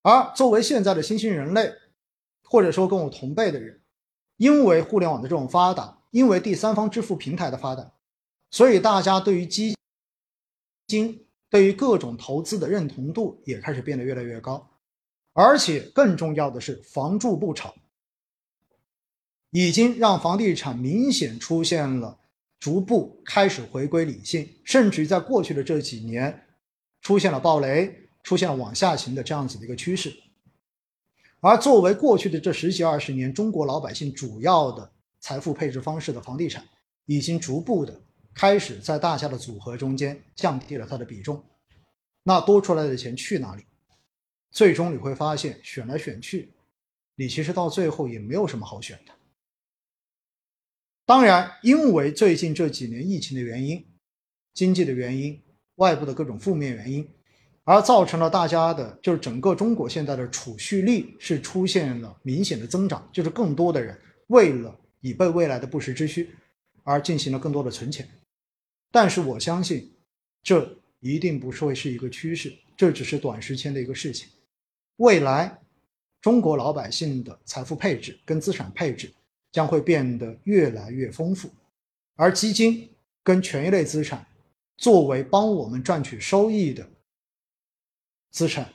[0.00, 1.70] 而作为现在的新兴人类，
[2.44, 3.82] 或者说跟我同辈的人，
[4.38, 7.92] 因为互联网的这种发达，因为第三方支付平台的发达，
[8.50, 9.76] 所以大家对于基
[10.90, 14.68] 金对于各种投资的认同度也开始变得越来越高，
[15.32, 17.72] 而且更重要的是，房住不炒
[19.50, 22.18] 已经让房地产明显出现了
[22.58, 26.46] 逐步开始回归理性，甚至于在过去的这几年
[27.00, 30.12] 出现了暴雷、出现了往下行的这样子的一个趋势。
[31.40, 36.62] 而作为过去的这十几二十年中国老百姓主要的财富配置方式的房地产，
[37.06, 38.00] 已经逐步的。
[38.34, 41.44] 开始在大家的组合中间降低了它的比重，
[42.22, 43.64] 那多出来的钱去哪里？
[44.50, 46.52] 最终你会发现，选来选去，
[47.16, 49.12] 你其实到最后也没有什么好选的。
[51.06, 53.84] 当然，因为最近这几年疫情的原因、
[54.54, 55.40] 经济的原因、
[55.76, 57.08] 外部的各种负面原因，
[57.64, 66.30] 而造成了大家的，就是整个中国现在的储蓄率是出现了明显的增长，就是更多的人为了以备未来的不时之需，
[66.84, 68.08] 而进行了更多的存钱。
[68.90, 69.92] 但是我相信，
[70.42, 74.28] 这一定不是会是一个趋势，这只是短时间的一个事情。
[74.96, 75.58] 未来
[76.20, 79.12] 中国老百姓的财富配置跟资产配置
[79.52, 81.50] 将会变得越来越丰富，
[82.16, 82.90] 而基金
[83.22, 84.26] 跟权益类资产
[84.76, 86.88] 作为帮我们赚取收益的
[88.30, 88.72] 资产，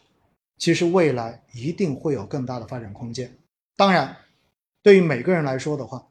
[0.58, 3.38] 其实未来一定会有更大的发展空间。
[3.76, 4.18] 当然，
[4.82, 6.08] 对于每个人来说的话，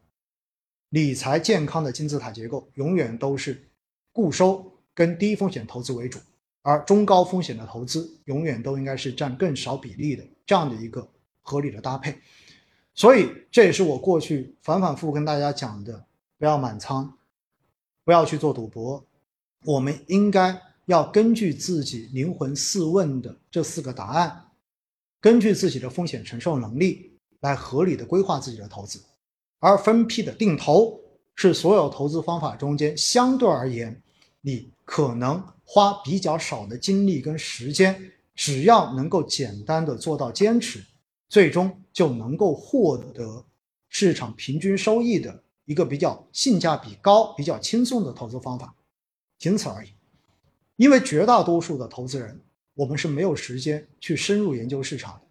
[0.90, 3.68] 理财健康的金字塔结构永远都是
[4.14, 6.18] 固收跟低风险投资为主。
[6.62, 11.06] 而中高风险的投资永远都应该是占更少比例的这样的一个
[11.42, 12.18] 合理的搭配，
[12.94, 16.06] 所以这也是我过去反反复复跟大家讲的：
[16.38, 17.18] 不要满仓，
[18.02, 19.04] 不要去做赌博，
[19.66, 24.46] 我们应该要根据自己灵魂四问的这四个答案，
[25.20, 29.02] 根据自己的风险承受能力来合理的规划自己的投资，
[29.58, 30.98] 而分批的定投
[31.34, 34.00] 是所有投资方法中间相对而言
[34.40, 35.42] 你可能。
[35.66, 40.84] 花比较少的精力跟时间，只要能够简单的做到坚持，
[41.26, 43.42] 最终就能够获得
[43.88, 48.74] 市场平均收益的一个比较性价比高、比较轻松的投资方法，
[49.38, 49.88] 仅此而已。
[50.76, 52.38] 因为绝大多数的投资人，
[52.74, 55.22] 我们是没有时间去深入研究市场的，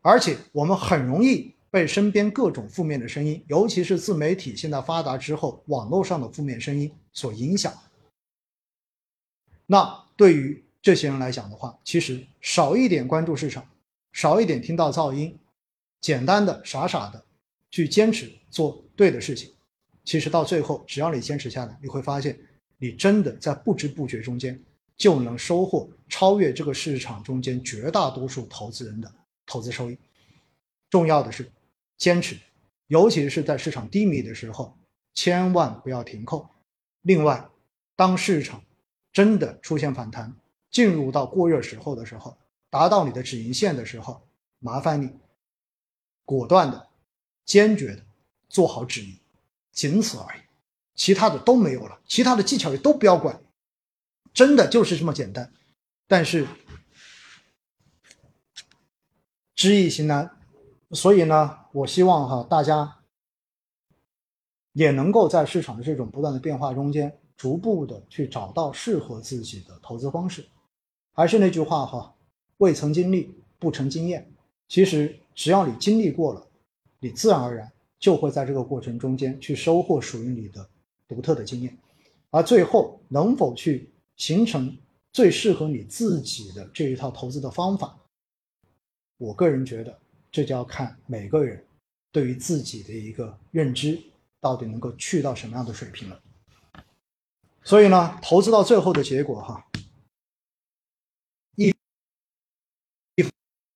[0.00, 7.72] 而且我们很容易被身边各种负面的声音，尤其是自媒体现在发达之后，网络上的负面声音所影响。
[9.66, 13.68] 那对于这些人来讲的话，其实少一点关注市场，
[14.12, 15.38] 少一点听到噪音，
[16.00, 17.22] 简单的傻傻的
[17.70, 19.52] 去坚持做对的事情，
[20.04, 22.38] 其实到最后，只要你坚持下来，你会发现，
[22.78, 24.58] 你真的在不知不觉中间
[24.96, 29.12] 就能收获超越这个市场中间绝大多数投资人的
[29.44, 29.98] 投资收益。
[30.88, 31.46] 重要的是
[31.98, 32.38] 坚持，
[32.86, 34.78] 尤其是在市场低迷的时候，
[35.12, 36.48] 千万不要停扣。
[37.02, 37.50] 另外，
[37.96, 38.62] 当市场
[39.12, 40.34] 真的出现反弹，
[40.70, 42.38] 进入到过热时候的时候，
[42.70, 44.26] 达到你的止盈线的时候，
[44.60, 45.10] 麻烦你
[46.24, 46.88] 果断的、
[47.44, 48.06] 坚决的
[48.48, 49.18] 做好止盈，
[49.72, 50.40] 仅此而已，
[50.94, 53.42] 其他的都没有了，其他的技巧也都不要管，
[54.32, 55.52] 真的就是这么简单。
[56.06, 56.46] 但是
[59.56, 60.37] 知易行难，
[60.92, 62.98] 所以呢，我希望哈大家
[64.72, 67.18] 也能够在市场的这种不断的变化中间。
[67.36, 70.44] 逐步的去找到适合自己的投资方式，
[71.12, 72.12] 还是那句话哈，
[72.56, 74.28] 未曾经历不成经验。
[74.66, 76.44] 其实只要你经历过了，
[76.98, 77.70] 你自然而然
[78.00, 80.68] 就会在这个过程中间去收获属于你的
[81.06, 81.78] 独特的经验。
[82.30, 84.76] 而最后能否去形成
[85.12, 87.96] 最适合你自己的这一套投资的方法，
[89.16, 89.96] 我个人觉得
[90.30, 91.64] 这就要看每个人
[92.12, 94.00] 对于自己的一个认知
[94.40, 96.20] 到底能够去到什么样的水平了。
[97.62, 99.66] 所以呢，投资到最后的结果哈，
[101.56, 101.68] 一
[103.16, 103.24] 一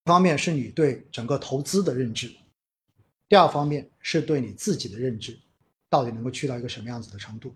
[0.05, 2.35] 方面是你对整个投资的认知，
[3.29, 5.39] 第二方面是对你自己的认知，
[5.91, 7.55] 到底能够去到一个什么样子的程度。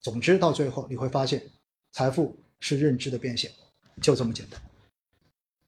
[0.00, 1.42] 总之，到最后你会发现，
[1.92, 3.50] 财富是认知的变现，
[4.00, 4.60] 就这么简单。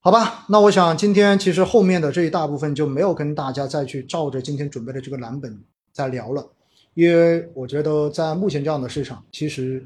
[0.06, 5.58] 好吧，那我想今天其实后面的这一大部分就没有跟大家再去照着今天准备的这个蓝本
[5.94, 6.46] 再聊了。
[6.92, 9.82] 因为我觉得在目前这样的市场，其实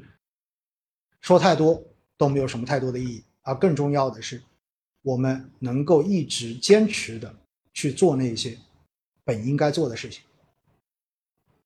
[1.21, 1.81] 说太多
[2.17, 4.41] 都没有什么太多的意义，而更重要的是，
[5.03, 7.33] 我们能够一直坚持的
[7.73, 8.57] 去做那些
[9.23, 10.21] 本应该做的事情。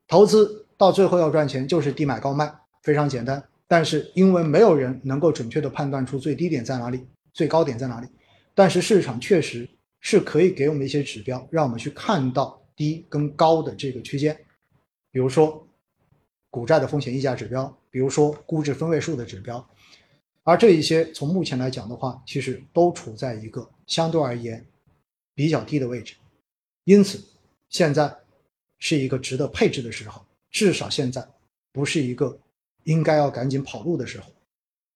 [0.07, 2.53] 投资到最后要赚钱，就是低买高卖，
[2.83, 3.43] 非常简单。
[3.67, 8.07] 但是因为没有人能够准确的判断出最低点在哪里，最高点在哪里，
[8.55, 9.67] 但是市场确实
[9.99, 14.37] 是可以给我们一些指标，让我们去看到低跟高的这个区间。
[15.11, 15.67] 比如说，
[16.49, 19.67] 股债的风险溢价指标，比如说估值分位数的指标，
[20.43, 24.65] 而这一些从目前来讲的话，其实都处在一个相对而言
[25.33, 26.15] 比较低的位置，
[26.83, 27.23] 因此
[27.69, 28.15] 现在
[28.77, 31.25] 是一个值得配置的时候，至少现在
[31.71, 32.37] 不是一个
[32.83, 34.31] 应该要赶紧跑路的时候，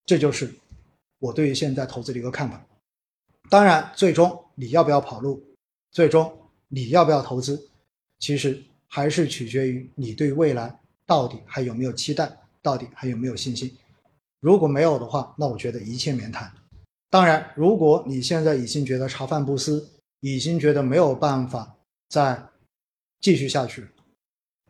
[0.06, 0.54] 这就是
[1.20, 2.64] 我对于现在投资的一个看法。
[3.50, 5.44] 当然，最终你要不要跑路，
[5.92, 7.70] 最终你要不要投资，
[8.20, 8.64] 其实。
[8.90, 13.78] 还是取决于你对未来到底还有没有期待，到底还有没有信心。
[14.40, 16.50] 如果没有的话，那我觉得一切免谈。
[17.10, 19.90] 当然，如果你现在已经觉得茶饭不思，
[20.22, 21.76] 已经觉得没有办法
[22.08, 22.42] 再
[23.20, 23.86] 继续下去，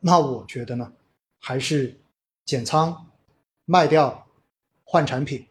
[0.02, 0.92] 那我觉得呢，
[1.40, 1.96] 还是
[2.44, 3.12] 减仓、
[3.66, 4.28] 卖掉、
[4.84, 5.46] 换产品，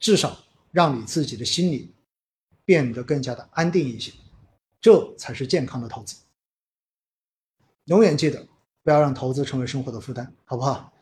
[0.00, 0.36] 至少
[0.72, 1.94] 让你自己的心里
[2.70, 4.12] 变得更加的安定一些，
[4.80, 6.14] 这才是健康的投资。
[7.86, 8.46] 永远记得，
[8.84, 10.92] 不要让投资成为生活的负担，好不好？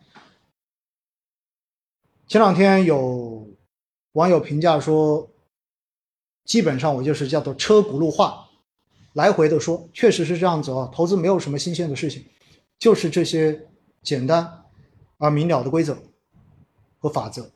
[2.26, 3.46] 前两天有
[4.12, 5.28] 网友评价说，
[6.46, 8.48] 基本上我就是叫做车轱辘话，
[9.12, 10.90] 来回的说，确实是这样子啊。
[10.90, 12.24] 投资没有什么新鲜的事情，
[12.78, 13.68] 就是这些
[14.02, 14.64] 简单
[15.18, 15.98] 而明了的规则
[16.96, 17.50] 和法则。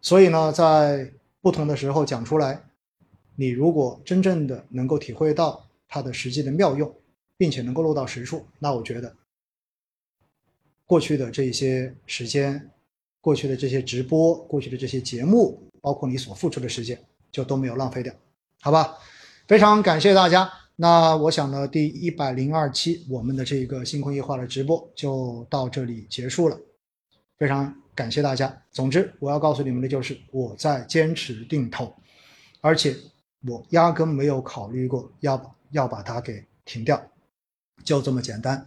[0.00, 2.65] 所以呢，在不同的时候讲出来，
[3.36, 6.92] 你如果真正的能够体会到它的实际的妙用，
[7.36, 9.14] 并且能够落到实处，那我觉得
[10.84, 12.70] 过去的这些时间，
[13.20, 16.98] 过去的这些直播，过去的这些节目，包括你所付出的时间。
[17.32, 18.14] 就都没有浪费掉，
[18.62, 18.96] 好吧？
[19.46, 20.50] 非常感谢大家。
[20.76, 26.58] 那我想呢，第一百零二期我们的这个星空夜话的直播就到这里结束了。
[27.36, 28.62] 非常感谢大家。
[28.70, 31.92] 总之，我要告诉你们的就是我在坚持定投，
[32.62, 32.96] 而且
[33.46, 37.00] 我压根没有考虑过要要把它给停掉，
[37.84, 38.64] 就这么简单。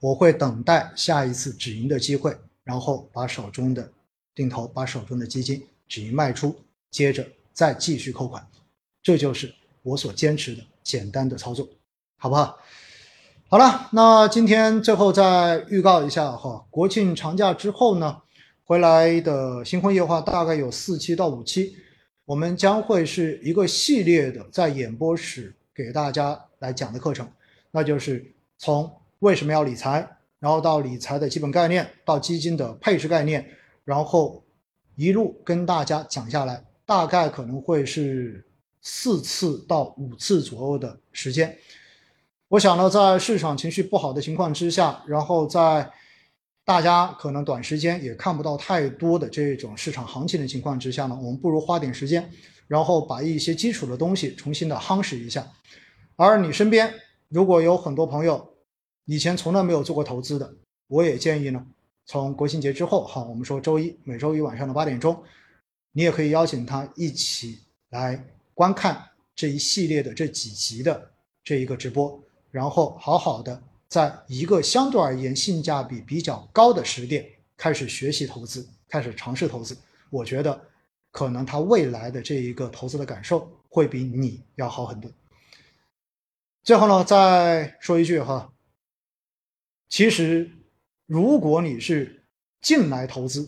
[0.00, 3.90] 我会等待下一次止盈的机会，然后把手中的
[4.34, 6.56] 定投，把手中的基金止盈卖出，
[6.90, 7.26] 接着。
[7.54, 8.48] 再继续扣款，
[9.02, 11.68] 这就是我所坚持的简单的操作，
[12.16, 12.56] 好不好？
[13.50, 18.22] 好了，那今天最后再预告一下哈，国庆长假之后呢，
[18.64, 21.76] 回来的星空夜话大概有四期到五期，
[22.32, 27.30] 我们将会是一个系列的在演播室给大家来讲的课程，
[27.70, 28.24] 那就是
[28.56, 33.46] 从为什么要理财，然后到理财的基本概念，到基金的配置概念，
[33.84, 34.42] 然后
[34.96, 36.64] 一路跟大家讲下来。
[36.86, 38.42] 大概可能会是
[38.80, 41.54] 四次到五次左右的时间。
[42.48, 45.90] 我想呢，在市场情绪不好的情况之下，然后在
[46.64, 52.30] 大家可能短时间也看不到太多的这种市场行情的情况之下呢，我们不如花点时间，
[52.68, 55.46] 然后把一些基础的东西重新的夯实一下。
[56.16, 56.92] 而你身边
[57.28, 58.54] 如果有很多朋友
[59.06, 60.54] 以前从来没有做过投资的，
[60.86, 61.66] 我也建议呢，
[62.06, 65.22] 从国庆节之后，哈，我们说周一每周一晚上的八点钟。
[65.94, 67.58] 你也可以邀请他一起
[67.90, 68.24] 来
[68.54, 71.10] 观看这一系列的这几集的
[71.44, 72.18] 这一个直播，
[72.50, 73.62] 然后好好的
[73.92, 77.28] 在一个相对而言性价比比较高的时点
[77.58, 79.76] 开始学习投资，开始尝试投资。
[80.08, 80.58] 我觉得
[81.10, 85.10] 可能他未来的这一个投资的感受会比你要好很多。
[86.62, 88.50] 最后呢，再说一句哈，
[89.90, 90.50] 其实
[91.04, 92.24] 如果你是
[92.62, 93.46] 进来投资。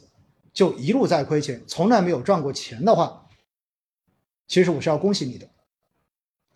[0.53, 3.29] 就一路在亏钱，从来没有赚过钱的话，
[4.47, 5.51] 其实我是要恭喜你的，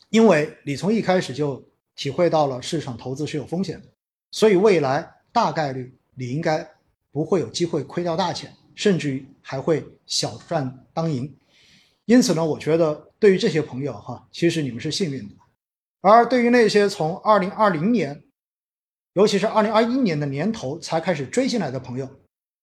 [0.09, 1.68] 因为你从一开始就
[1.99, 3.89] 体会到了市场投资是有风险的，
[4.31, 6.65] 所以未来大概率你应该
[7.11, 11.37] 不会有机会亏掉大钱，甚至于还会小赚当赢。
[12.05, 15.35] 因此呢，我觉得对于这些朋友哈，其实你们是幸运的，
[16.01, 18.23] 而对于那些从二零二零年，
[19.15, 22.09] 尤其是二零二一年的年头才开始追进来的朋友。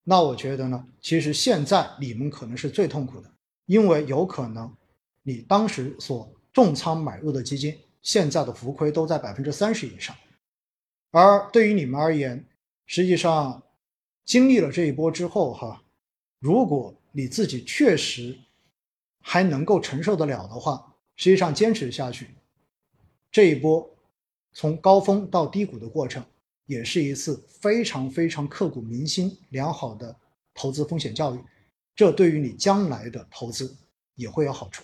[0.05, 3.29] 那我觉得呢，其实现在你们可能是最痛苦的，
[3.65, 4.73] 因为有可能
[5.23, 10.15] 你当时所重仓买入的基金，现在的浮亏都在百分之三十以上。
[11.09, 12.45] 而对于你们而言，
[12.85, 13.63] 实际上
[14.23, 15.81] 经历了这一波之后，哈，
[16.39, 18.37] 如果你自己确实
[19.19, 22.29] 还能够承受得了的话，实际上坚持下去，
[23.31, 23.97] 这一波
[24.53, 26.23] 从高峰到低谷的过程。
[26.67, 30.15] 也是一次非常非常刻骨铭心、良好的
[30.51, 31.39] 投资风险教育，
[31.95, 33.77] 这对于你将来的投资
[34.15, 34.83] 也会有好处，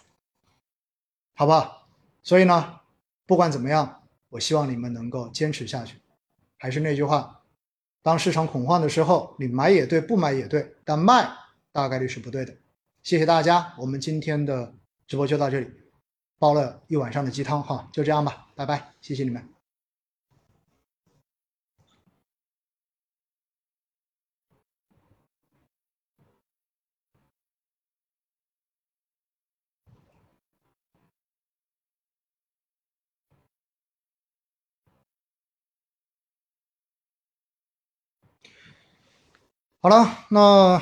[1.34, 1.88] 好吧？
[2.22, 2.81] 所以呢，
[3.32, 5.96] 不管怎么样，我希望你们能够坚持下去。
[6.58, 7.44] 还是那句话，
[8.04, 11.32] 当市场恐慌的时候，你买也对，不买也对，但卖
[11.72, 12.54] 大概率是不对的。
[13.04, 14.74] 谢谢大家，我们今天的
[15.08, 15.72] 直播就到这里，
[16.40, 19.51] 煲了一晚上的鸡汤哈，就这样吧，拜拜，谢谢你们。
[39.84, 40.80] 好了，那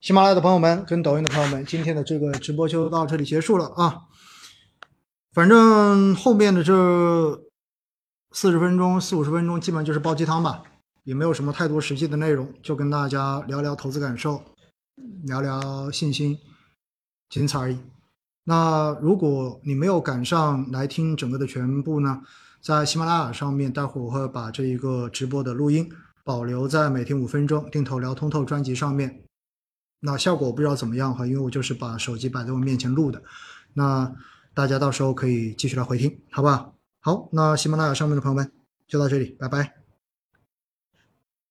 [0.00, 4.04] 喜马拉雅的朋友们跟抖音的朋友们，今天的这个直播就到这里结束了啊。
[5.34, 6.72] 反正后面的这
[8.32, 10.62] 四十分钟、四五十分钟，基本就是煲鸡汤吧，
[11.02, 14.42] 也没有什么太多实际的内容，就跟大家聊聊投资感受，
[15.24, 16.38] 聊聊信心，
[17.28, 17.78] 仅此而已。
[18.44, 22.22] 那如果你没有赶上来听整个的全部呢，
[22.62, 25.92] 在喜马拉雅上面，待会我会把这一个直播的录音。
[26.24, 29.24] 保留在每天五分钟定投聊通透专辑上面，
[30.00, 33.22] 那效果我不知道怎么样哈，因为我就是把手机摆在我面前录的，
[33.74, 34.10] 那
[34.54, 36.74] 大家到时候可以继续来回听，好不好？
[37.00, 38.50] 好，那喜马拉雅上面的朋友们
[38.88, 39.83] 就到这里，拜拜。